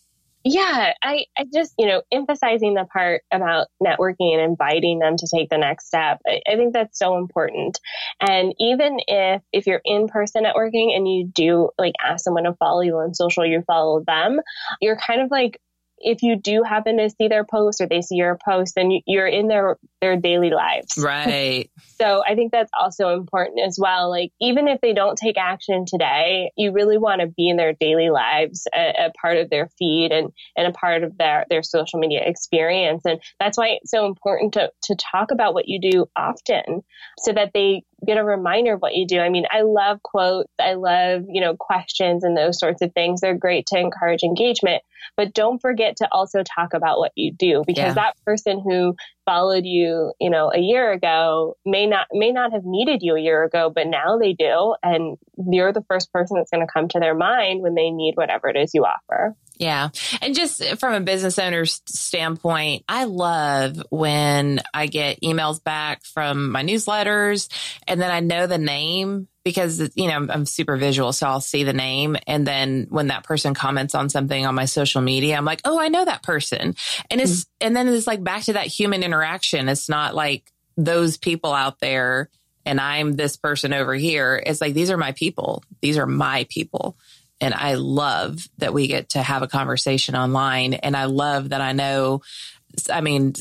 Yeah, 0.49 0.93
I, 1.03 1.25
I 1.37 1.45
just, 1.53 1.75
you 1.77 1.87
know, 1.87 2.03
emphasizing 2.13 2.75
the 2.75 2.85
part 2.85 3.23
about 3.33 3.67
networking 3.83 4.33
and 4.33 4.41
inviting 4.41 5.01
them 5.01 5.17
to 5.17 5.27
take 5.35 5.49
the 5.51 5.59
next 5.59 5.89
step. 5.89 6.21
I, 6.25 6.41
I 6.49 6.55
think 6.55 6.73
that's 6.73 6.97
so 6.97 7.19
important. 7.19 7.81
And 8.21 8.55
even 8.61 8.99
if, 9.09 9.43
if 9.53 9.67
you're 9.67 9.81
in 9.85 10.07
person 10.07 10.45
networking 10.45 10.97
and 10.97 11.09
you 11.09 11.27
do 11.27 11.71
like 11.79 11.95
ask 12.01 12.23
someone 12.23 12.45
to 12.45 12.55
follow 12.55 12.83
you 12.83 12.95
on 12.99 13.13
social, 13.13 13.45
you 13.45 13.65
follow 13.67 14.05
them, 14.07 14.39
you're 14.81 14.97
kind 15.05 15.21
of 15.21 15.33
like 15.33 15.61
if 15.99 16.23
you 16.23 16.37
do 16.37 16.63
happen 16.63 16.99
to 16.99 17.11
see 17.11 17.29
their 17.29 17.45
post 17.45 17.81
or 17.81 17.87
they 17.87 18.03
see 18.03 18.17
your 18.17 18.39
post, 18.45 18.75
then 18.75 18.91
you're 19.07 19.27
in 19.27 19.49
their 19.49 19.77
their 20.01 20.17
daily 20.17 20.51
lives. 20.51 20.95
Right. 21.07 21.71
so 22.01 22.23
I 22.27 22.35
think 22.35 22.51
that's 22.51 22.71
also 22.79 23.11
important 23.11 23.61
as 23.65 23.79
well. 23.81 24.11
Like 24.11 24.33
even 24.41 24.67
if 24.67 24.81
they 24.81 24.93
don't 24.93 25.17
take 25.17 25.39
action 25.39 25.85
today, 25.87 26.51
you 26.57 26.73
really 26.73 26.99
want 26.99 27.21
to 27.21 27.29
be 27.29 27.49
in 27.49 27.57
their 27.57 27.75
daily 27.75 28.11
lives, 28.11 28.67
a, 28.75 29.07
a, 29.07 29.13
part 29.13 29.37
of 29.37 29.51
their 29.51 29.69
feed 29.79 30.11
and 30.11 30.33
and 30.57 30.67
a 30.67 30.73
part 30.73 31.05
of 31.05 31.17
their 31.17 31.47
their 31.49 31.63
social 31.63 32.01
media 32.01 32.23
experience. 32.25 33.03
And 33.05 33.21
that's 33.39 33.57
why 33.57 33.79
it's 33.81 33.91
so 33.91 34.07
important 34.07 34.55
to 34.55 34.71
to 34.85 34.97
talk 34.97 35.31
about 35.31 35.55
what 35.55 35.69
you 35.69 35.81
do 35.81 36.07
often, 36.17 36.83
so 37.19 37.33
that 37.33 37.53
they 37.55 37.85
get 38.05 38.19
a 38.19 38.25
reminder 38.25 38.75
of 38.75 38.81
what 38.81 38.95
you 38.95 39.07
do. 39.07 39.19
I 39.21 39.31
mean, 39.31 39.47
I 39.51 39.63
love 39.63 40.03
quotes. 40.03 40.53
I 40.59 40.75
love, 40.75 41.23
you 41.29 41.41
know, 41.41 41.57
questions 41.57 42.25
and 42.25 42.37
those 42.37 42.59
sorts 42.59 42.83
of 42.83 42.93
things. 42.93 43.21
They're 43.21 43.37
great 43.37 43.67
to 43.67 43.79
encourage 43.79 44.23
engagement, 44.23 44.83
but 45.17 45.33
don't 45.33 45.61
forget 45.61 45.97
to 45.99 46.09
also 46.13 46.43
talk 46.43 46.75
about 46.75 46.99
what 46.99 47.13
you 47.15 47.33
do 47.33 47.63
because 47.67 47.85
yeah. 47.85 47.95
that 47.95 48.17
person 48.25 48.61
who 48.63 48.95
followed 49.25 49.65
you, 49.65 50.13
you 50.21 50.29
know, 50.29 50.53
a 50.55 50.59
year 50.59 50.93
ago 50.93 51.57
may 51.65 51.87
not, 51.87 52.07
may 52.13 52.33
not 52.33 52.53
have 52.53 52.65
needed 52.65 53.03
you 53.03 53.17
a 53.17 53.21
year 53.21 53.45
ago, 53.45 53.71
but 53.75 53.87
now 53.87 54.19
they 54.19 54.35
do. 54.35 54.75
And 54.83 55.17
you're 55.51 55.73
the 55.73 55.85
first 55.89 56.13
person 56.13 56.37
that's 56.37 56.51
going 56.51 56.67
to 56.67 56.73
come 56.73 56.89
to 56.89 57.01
their 57.01 57.15
mind 57.15 57.63
when 57.63 57.75
they 57.75 57.91
need 57.91 58.15
whatever 58.17 58.49
it 58.49 58.57
is 58.57 58.73
you 58.75 58.85
offer. 58.85 59.35
Yeah. 59.59 59.89
And 60.21 60.35
just 60.35 60.63
from 60.79 60.95
a 60.95 61.01
business 61.01 61.39
owner's 61.39 61.81
standpoint, 61.87 62.85
I 62.89 63.05
love 63.05 63.83
when 63.91 64.61
I 64.75 64.87
get 64.87 65.21
emails 65.23 65.63
back 65.63 66.05
from 66.05 66.51
my 66.51 66.63
newsletters 66.63 67.49
and 67.89 68.01
then 68.01 68.11
I 68.11 68.21
know 68.21 68.47
the 68.47 68.59
name 68.59 69.29
because, 69.45 69.91
you 69.95 70.09
know, 70.09 70.27
I'm, 70.29 70.45
super 70.45 70.77
visual. 70.77 71.13
So 71.13 71.27
I'll 71.27 71.41
see 71.41 71.65
the 71.65 71.73
name. 71.73 72.17
And 72.27 72.47
then 72.47 72.87
when 72.91 73.07
that 73.07 73.25
person 73.25 73.55
comments 73.55 73.95
on 73.95 74.09
something 74.09 74.45
on 74.45 74.55
my 74.55 74.65
social 74.65 75.01
media, 75.01 75.37
I'm 75.37 75.45
like, 75.45 75.61
oh, 75.65 75.79
I 75.79 75.89
know 75.89 76.05
that 76.05 76.23
person. 76.23 76.75
And 77.11 77.21
it's, 77.21 77.45
mm-hmm. 77.45 77.67
and 77.67 77.77
then 77.77 77.89
it's 77.89 78.07
like 78.07 78.23
back 78.23 78.43
to 78.45 78.55
that 78.55 78.67
human 78.67 79.03
interaction. 79.03 79.69
It's 79.69 79.89
not 79.89 80.15
like 80.15 80.53
those 80.77 81.17
people 81.17 81.53
out 81.53 81.79
there 81.79 82.29
and 82.67 82.81
I'm 82.81 83.13
this 83.13 83.37
person 83.37 83.73
over 83.73 83.95
here. 83.95 84.43
It's 84.45 84.61
like, 84.61 84.75
these 84.75 84.91
are 84.91 84.97
my 84.97 85.13
people. 85.13 85.63
These 85.81 85.97
are 85.97 86.07
my 86.07 86.47
people. 86.51 86.99
And 87.41 87.55
I 87.55 87.75
love 87.75 88.47
that 88.59 88.73
we 88.73 88.87
get 88.87 89.11
to 89.11 89.23
have 89.23 89.43
a 89.43 89.49
conversation 89.49 90.17
online. 90.17 90.75
And 90.75 90.97
I 90.97 91.05
love 91.05 91.51
that 91.51 91.61
I 91.61 91.73
know, 91.73 92.23
I 92.93 93.01
mean, 93.01 93.35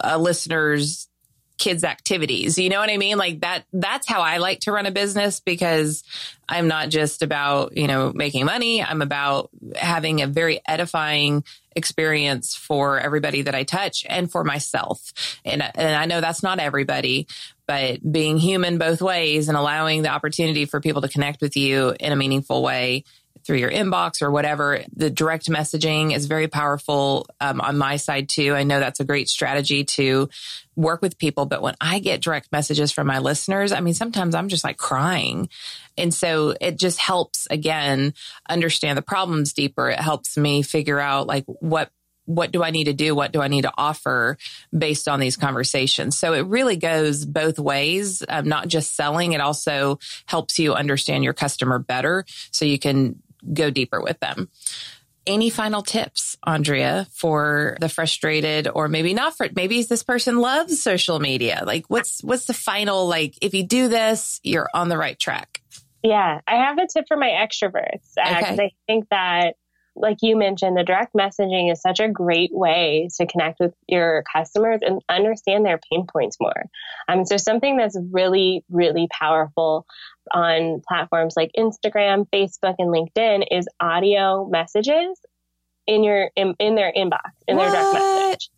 a 0.00 0.18
listener's 0.18 1.08
kids 1.56 1.84
activities. 1.84 2.58
You 2.58 2.68
know 2.68 2.80
what 2.80 2.90
I 2.90 2.96
mean? 2.96 3.16
Like 3.16 3.40
that, 3.40 3.64
that's 3.72 4.08
how 4.08 4.20
I 4.20 4.38
like 4.38 4.60
to 4.60 4.72
run 4.72 4.86
a 4.86 4.90
business 4.90 5.40
because 5.40 6.02
I'm 6.48 6.68
not 6.68 6.88
just 6.88 7.22
about, 7.22 7.76
you 7.76 7.86
know, 7.86 8.12
making 8.12 8.44
money. 8.44 8.82
I'm 8.82 9.00
about 9.00 9.50
having 9.76 10.20
a 10.20 10.26
very 10.26 10.60
edifying 10.66 11.44
experience 11.76 12.54
for 12.54 12.98
everybody 12.98 13.42
that 13.42 13.54
I 13.54 13.62
touch 13.62 14.04
and 14.08 14.30
for 14.30 14.44
myself. 14.44 15.12
And, 15.44 15.62
and 15.62 15.94
I 15.94 16.06
know 16.06 16.20
that's 16.20 16.42
not 16.42 16.58
everybody, 16.58 17.26
but 17.66 18.00
being 18.10 18.38
human 18.38 18.78
both 18.78 19.00
ways 19.00 19.48
and 19.48 19.56
allowing 19.56 20.02
the 20.02 20.10
opportunity 20.10 20.64
for 20.64 20.80
people 20.80 21.02
to 21.02 21.08
connect 21.08 21.40
with 21.40 21.56
you 21.56 21.94
in 21.98 22.12
a 22.12 22.16
meaningful 22.16 22.62
way 22.62 23.04
through 23.44 23.58
your 23.58 23.70
inbox 23.70 24.22
or 24.22 24.30
whatever. 24.30 24.82
The 24.96 25.10
direct 25.10 25.50
messaging 25.50 26.14
is 26.14 26.26
very 26.26 26.48
powerful 26.48 27.26
um, 27.40 27.60
on 27.60 27.76
my 27.76 27.96
side 27.96 28.28
too. 28.28 28.54
I 28.54 28.62
know 28.62 28.80
that's 28.80 29.00
a 29.00 29.04
great 29.04 29.28
strategy 29.28 29.84
to 29.84 30.30
work 30.76 31.02
with 31.02 31.18
people. 31.18 31.44
But 31.44 31.60
when 31.60 31.74
I 31.80 31.98
get 31.98 32.22
direct 32.22 32.50
messages 32.52 32.90
from 32.90 33.06
my 33.06 33.18
listeners, 33.18 33.72
I 33.72 33.80
mean, 33.80 33.94
sometimes 33.94 34.34
I'm 34.34 34.48
just 34.48 34.64
like 34.64 34.78
crying. 34.78 35.48
And 35.98 36.12
so 36.12 36.54
it 36.60 36.78
just 36.78 36.98
helps 36.98 37.46
again 37.50 38.14
understand 38.48 38.96
the 38.96 39.02
problems 39.02 39.52
deeper. 39.52 39.90
It 39.90 40.00
helps 40.00 40.36
me 40.36 40.62
figure 40.62 40.98
out 40.98 41.26
like 41.26 41.44
what 41.46 41.90
what 42.26 42.52
do 42.52 42.62
I 42.62 42.70
need 42.70 42.84
to 42.84 42.92
do? 42.92 43.14
What 43.14 43.32
do 43.32 43.40
I 43.40 43.48
need 43.48 43.62
to 43.62 43.72
offer 43.76 44.38
based 44.76 45.08
on 45.08 45.20
these 45.20 45.36
conversations? 45.36 46.18
So 46.18 46.32
it 46.32 46.46
really 46.46 46.76
goes 46.76 47.24
both 47.24 47.58
ways, 47.58 48.22
um, 48.28 48.48
not 48.48 48.68
just 48.68 48.96
selling. 48.96 49.32
It 49.32 49.40
also 49.40 49.98
helps 50.26 50.58
you 50.58 50.74
understand 50.74 51.24
your 51.24 51.34
customer 51.34 51.78
better 51.78 52.24
so 52.50 52.64
you 52.64 52.78
can 52.78 53.20
go 53.52 53.70
deeper 53.70 54.00
with 54.00 54.18
them. 54.20 54.48
Any 55.26 55.48
final 55.48 55.82
tips, 55.82 56.36
Andrea, 56.46 57.06
for 57.10 57.78
the 57.80 57.88
frustrated 57.88 58.68
or 58.68 58.88
maybe 58.88 59.14
not 59.14 59.34
for 59.34 59.48
maybe 59.54 59.82
this 59.82 60.02
person 60.02 60.38
loves 60.38 60.82
social 60.82 61.18
media? 61.18 61.62
Like 61.64 61.86
what's 61.88 62.22
what's 62.22 62.44
the 62.44 62.52
final 62.52 63.08
like 63.08 63.34
if 63.40 63.54
you 63.54 63.66
do 63.66 63.88
this, 63.88 64.38
you're 64.42 64.68
on 64.74 64.90
the 64.90 64.98
right 64.98 65.18
track? 65.18 65.62
Yeah, 66.02 66.40
I 66.46 66.56
have 66.56 66.76
a 66.76 66.86
tip 66.86 67.06
for 67.08 67.16
my 67.16 67.30
extroverts. 67.30 68.12
Uh, 68.18 68.28
okay. 68.28 68.64
I 68.64 68.70
think 68.86 69.08
that 69.08 69.54
like 69.96 70.18
you 70.22 70.36
mentioned, 70.36 70.76
the 70.76 70.82
direct 70.82 71.14
messaging 71.14 71.70
is 71.70 71.80
such 71.80 72.00
a 72.00 72.08
great 72.08 72.50
way 72.52 73.08
to 73.16 73.26
connect 73.26 73.60
with 73.60 73.74
your 73.86 74.24
customers 74.32 74.80
and 74.82 75.00
understand 75.08 75.64
their 75.64 75.80
pain 75.90 76.06
points 76.06 76.36
more. 76.40 76.64
Um, 77.08 77.24
so 77.24 77.36
something 77.36 77.76
that's 77.76 77.96
really, 78.10 78.64
really 78.70 79.08
powerful 79.10 79.86
on 80.32 80.82
platforms 80.86 81.34
like 81.36 81.50
Instagram, 81.56 82.26
Facebook, 82.32 82.74
and 82.78 82.88
LinkedIn 82.88 83.46
is 83.50 83.68
audio 83.80 84.48
messages 84.48 85.18
in 85.86 86.02
your 86.02 86.30
in, 86.34 86.54
in 86.58 86.74
their 86.74 86.92
inbox 86.96 87.30
in 87.46 87.56
their 87.56 87.70
direct 87.70 87.92
message. 87.92 88.50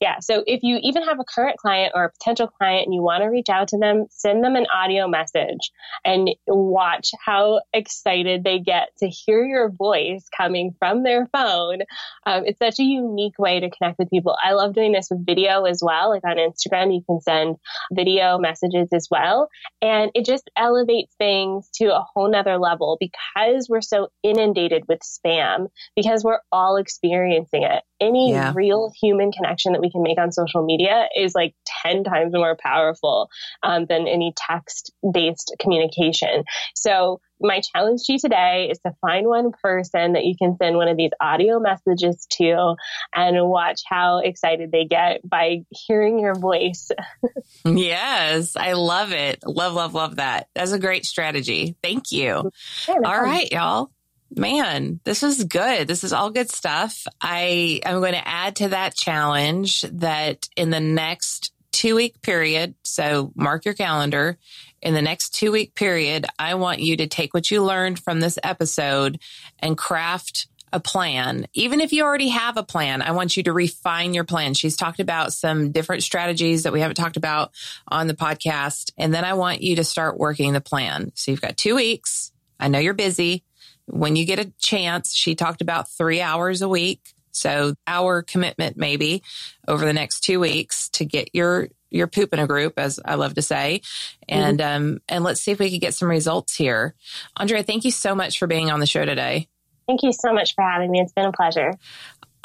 Yeah. 0.00 0.20
So 0.20 0.44
if 0.46 0.62
you 0.62 0.78
even 0.82 1.04
have 1.04 1.20
a 1.20 1.24
current 1.24 1.58
client 1.58 1.92
or 1.94 2.04
a 2.04 2.10
potential 2.10 2.46
client 2.46 2.86
and 2.86 2.94
you 2.94 3.02
want 3.02 3.22
to 3.22 3.28
reach 3.28 3.48
out 3.48 3.68
to 3.68 3.78
them, 3.78 4.06
send 4.10 4.44
them 4.44 4.56
an 4.56 4.66
audio 4.74 5.08
message 5.08 5.70
and 6.04 6.30
watch 6.46 7.10
how 7.24 7.60
excited 7.72 8.44
they 8.44 8.58
get 8.58 8.96
to 8.98 9.08
hear 9.08 9.44
your 9.44 9.70
voice 9.70 10.26
coming 10.36 10.74
from 10.78 11.02
their 11.02 11.26
phone. 11.26 11.80
Um, 12.24 12.44
it's 12.46 12.58
such 12.58 12.78
a 12.78 12.84
unique 12.84 13.38
way 13.38 13.60
to 13.60 13.70
connect 13.70 13.98
with 13.98 14.10
people. 14.10 14.36
I 14.42 14.52
love 14.52 14.74
doing 14.74 14.92
this 14.92 15.08
with 15.10 15.24
video 15.24 15.64
as 15.64 15.80
well. 15.82 16.10
Like 16.10 16.24
on 16.24 16.36
Instagram, 16.36 16.94
you 16.94 17.02
can 17.06 17.20
send 17.20 17.56
video 17.92 18.38
messages 18.38 18.88
as 18.92 19.08
well. 19.10 19.48
And 19.82 20.10
it 20.14 20.24
just 20.24 20.50
elevates 20.56 21.14
things 21.16 21.68
to 21.76 21.94
a 21.94 22.04
whole 22.14 22.30
nother 22.30 22.58
level 22.58 22.96
because 23.00 23.68
we're 23.68 23.80
so 23.80 24.08
inundated 24.22 24.84
with 24.88 25.00
spam, 25.00 25.68
because 25.94 26.24
we're 26.24 26.40
all 26.52 26.76
experiencing 26.76 27.62
it 27.62 27.82
any 28.00 28.32
yeah. 28.32 28.52
real 28.54 28.92
human 29.00 29.32
connection 29.32 29.65
that 29.72 29.80
we 29.80 29.90
can 29.90 30.02
make 30.02 30.18
on 30.18 30.32
social 30.32 30.64
media 30.64 31.08
is 31.16 31.34
like 31.34 31.54
10 31.82 32.04
times 32.04 32.32
more 32.32 32.56
powerful 32.58 33.28
um, 33.62 33.86
than 33.86 34.06
any 34.08 34.32
text 34.36 34.92
based 35.12 35.54
communication. 35.60 36.44
So 36.74 37.20
my 37.40 37.60
challenge 37.60 38.02
to 38.04 38.14
you 38.14 38.18
today 38.18 38.68
is 38.70 38.78
to 38.80 38.92
find 39.00 39.26
one 39.26 39.52
person 39.62 40.14
that 40.14 40.24
you 40.24 40.34
can 40.38 40.56
send 40.56 40.76
one 40.76 40.88
of 40.88 40.96
these 40.96 41.10
audio 41.20 41.60
messages 41.60 42.26
to 42.30 42.74
and 43.14 43.48
watch 43.48 43.82
how 43.86 44.20
excited 44.20 44.70
they 44.72 44.84
get 44.84 45.28
by 45.28 45.64
hearing 45.70 46.18
your 46.18 46.34
voice. 46.34 46.90
yes, 47.64 48.56
I 48.56 48.72
love 48.72 49.12
it. 49.12 49.40
Love, 49.44 49.74
love, 49.74 49.94
love 49.94 50.16
that. 50.16 50.48
That's 50.54 50.72
a 50.72 50.78
great 50.78 51.04
strategy. 51.04 51.76
Thank 51.82 52.10
you. 52.10 52.50
Yeah, 52.88 52.94
no 53.00 53.10
all 53.10 53.20
right, 53.20 53.50
y'all. 53.52 53.90
Man, 54.30 55.00
this 55.04 55.22
is 55.22 55.44
good. 55.44 55.86
This 55.86 56.04
is 56.04 56.12
all 56.12 56.30
good 56.30 56.50
stuff. 56.50 57.06
I 57.20 57.80
am 57.84 58.00
going 58.00 58.12
to 58.12 58.28
add 58.28 58.56
to 58.56 58.68
that 58.68 58.94
challenge 58.94 59.82
that 59.92 60.48
in 60.56 60.70
the 60.70 60.80
next 60.80 61.52
two 61.72 61.94
week 61.94 62.20
period, 62.22 62.74
so 62.82 63.32
mark 63.36 63.64
your 63.64 63.74
calendar, 63.74 64.38
in 64.82 64.94
the 64.94 65.02
next 65.02 65.30
two 65.30 65.52
week 65.52 65.74
period, 65.74 66.26
I 66.38 66.54
want 66.54 66.80
you 66.80 66.96
to 66.98 67.06
take 67.06 67.34
what 67.34 67.50
you 67.50 67.62
learned 67.62 67.98
from 67.98 68.20
this 68.20 68.38
episode 68.42 69.20
and 69.58 69.76
craft 69.76 70.48
a 70.72 70.80
plan. 70.80 71.46
Even 71.54 71.80
if 71.80 71.92
you 71.92 72.04
already 72.04 72.28
have 72.28 72.56
a 72.56 72.62
plan, 72.62 73.02
I 73.02 73.12
want 73.12 73.36
you 73.36 73.42
to 73.44 73.52
refine 73.52 74.14
your 74.14 74.24
plan. 74.24 74.54
She's 74.54 74.76
talked 74.76 75.00
about 75.00 75.32
some 75.32 75.70
different 75.70 76.02
strategies 76.02 76.64
that 76.64 76.72
we 76.72 76.80
haven't 76.80 76.96
talked 76.96 77.16
about 77.16 77.52
on 77.88 78.08
the 78.08 78.14
podcast. 78.14 78.90
And 78.98 79.14
then 79.14 79.24
I 79.24 79.34
want 79.34 79.62
you 79.62 79.76
to 79.76 79.84
start 79.84 80.18
working 80.18 80.52
the 80.52 80.60
plan. 80.60 81.12
So 81.14 81.30
you've 81.30 81.40
got 81.40 81.56
two 81.56 81.76
weeks. 81.76 82.32
I 82.58 82.68
know 82.68 82.78
you're 82.78 82.94
busy. 82.94 83.44
When 83.86 84.16
you 84.16 84.24
get 84.24 84.38
a 84.38 84.52
chance, 84.58 85.14
she 85.14 85.34
talked 85.34 85.60
about 85.60 85.88
three 85.88 86.20
hours 86.20 86.62
a 86.62 86.68
week. 86.68 87.14
So 87.32 87.74
our 87.86 88.22
commitment 88.22 88.76
maybe 88.76 89.22
over 89.68 89.84
the 89.84 89.92
next 89.92 90.20
two 90.20 90.40
weeks 90.40 90.88
to 90.90 91.04
get 91.04 91.34
your 91.34 91.68
your 91.90 92.06
poop 92.06 92.32
in 92.32 92.38
a 92.38 92.46
group, 92.46 92.78
as 92.78 92.98
I 93.04 93.14
love 93.14 93.34
to 93.34 93.42
say, 93.42 93.82
and 94.28 94.58
mm-hmm. 94.58 94.84
um 94.84 94.98
and 95.08 95.22
let's 95.22 95.40
see 95.40 95.52
if 95.52 95.58
we 95.58 95.70
can 95.70 95.78
get 95.78 95.94
some 95.94 96.08
results 96.08 96.56
here. 96.56 96.94
Andrea, 97.36 97.62
thank 97.62 97.84
you 97.84 97.90
so 97.90 98.14
much 98.14 98.38
for 98.38 98.46
being 98.46 98.70
on 98.70 98.80
the 98.80 98.86
show 98.86 99.04
today. 99.04 99.48
Thank 99.86 100.02
you 100.02 100.12
so 100.12 100.32
much 100.32 100.54
for 100.54 100.62
having 100.62 100.90
me. 100.90 101.00
It's 101.00 101.12
been 101.12 101.26
a 101.26 101.32
pleasure. 101.32 101.72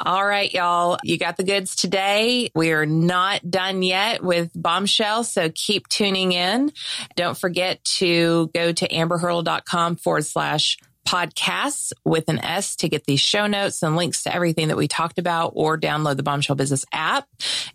All 0.04 0.26
right, 0.26 0.52
y'all. 0.52 0.98
You 1.04 1.16
got 1.16 1.36
the 1.36 1.44
goods 1.44 1.76
today. 1.76 2.50
We're 2.56 2.86
not 2.86 3.48
done 3.48 3.82
yet 3.82 4.22
with 4.22 4.50
Bombshell, 4.54 5.24
so 5.24 5.50
keep 5.54 5.86
tuning 5.86 6.32
in. 6.32 6.72
Don't 7.14 7.36
forget 7.36 7.84
to 7.84 8.50
go 8.52 8.72
to 8.72 8.88
amberhurdle.com 8.88 9.96
forward 9.96 10.24
slash 10.24 10.76
podcasts 11.06 11.92
with 12.04 12.28
an 12.28 12.38
S 12.38 12.76
to 12.76 12.88
get 12.88 13.04
these 13.04 13.20
show 13.20 13.46
notes 13.46 13.82
and 13.82 13.96
links 13.96 14.22
to 14.22 14.34
everything 14.34 14.68
that 14.68 14.76
we 14.76 14.88
talked 14.88 15.18
about 15.18 15.52
or 15.54 15.78
download 15.78 16.16
the 16.16 16.22
Bombshell 16.22 16.56
Business 16.56 16.84
app. 16.92 17.28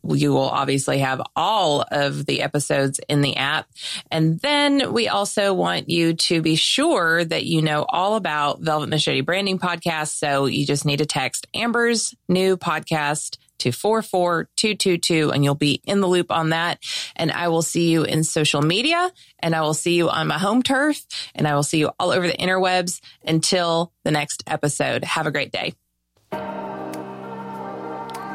You 0.03 0.33
will 0.33 0.49
obviously 0.49 0.99
have 0.99 1.21
all 1.35 1.83
of 1.91 2.25
the 2.25 2.41
episodes 2.41 2.99
in 3.09 3.21
the 3.21 3.37
app. 3.37 3.67
And 4.11 4.39
then 4.39 4.93
we 4.93 5.07
also 5.07 5.53
want 5.53 5.89
you 5.89 6.13
to 6.13 6.41
be 6.41 6.55
sure 6.55 7.23
that 7.25 7.45
you 7.45 7.61
know 7.61 7.85
all 7.87 8.15
about 8.15 8.61
Velvet 8.61 8.89
Machete 8.89 9.21
Branding 9.21 9.59
Podcast. 9.59 10.17
So 10.17 10.45
you 10.45 10.65
just 10.65 10.85
need 10.85 10.97
to 10.97 11.05
text 11.05 11.47
Amber's 11.53 12.15
new 12.27 12.57
podcast 12.57 13.37
to 13.59 13.71
44222 13.71 15.31
and 15.31 15.43
you'll 15.43 15.55
be 15.55 15.81
in 15.85 16.01
the 16.01 16.07
loop 16.07 16.31
on 16.31 16.49
that. 16.49 16.79
And 17.15 17.31
I 17.31 17.47
will 17.47 17.61
see 17.61 17.89
you 17.89 18.03
in 18.03 18.23
social 18.23 18.61
media 18.61 19.11
and 19.39 19.55
I 19.55 19.61
will 19.61 19.73
see 19.73 19.95
you 19.95 20.09
on 20.09 20.27
my 20.27 20.37
home 20.37 20.63
turf 20.63 21.05
and 21.35 21.47
I 21.47 21.55
will 21.55 21.63
see 21.63 21.79
you 21.79 21.91
all 21.99 22.11
over 22.11 22.27
the 22.27 22.37
interwebs 22.37 23.01
until 23.25 23.91
the 24.03 24.11
next 24.11 24.43
episode. 24.47 25.03
Have 25.03 25.27
a 25.27 25.31
great 25.31 25.51
day. 25.51 25.73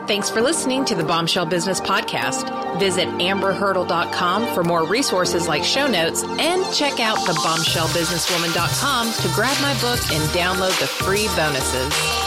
Thanks 0.08 0.28
for 0.28 0.40
listening 0.40 0.84
to 0.86 0.96
the 0.96 1.04
Bombshell 1.04 1.46
Business 1.46 1.80
Podcast. 1.80 2.78
Visit 2.80 3.06
amberhurdle.com 3.08 4.52
for 4.52 4.64
more 4.64 4.84
resources 4.84 5.46
like 5.46 5.62
show 5.62 5.86
notes 5.86 6.24
and 6.24 6.74
check 6.74 6.98
out 6.98 7.24
the 7.26 7.32
bombshellbusinesswoman.com 7.34 9.12
to 9.12 9.34
grab 9.34 9.62
my 9.62 9.74
book 9.74 10.00
and 10.12 10.22
download 10.30 10.78
the 10.80 10.86
free 10.88 11.28
bonuses. 11.36 12.21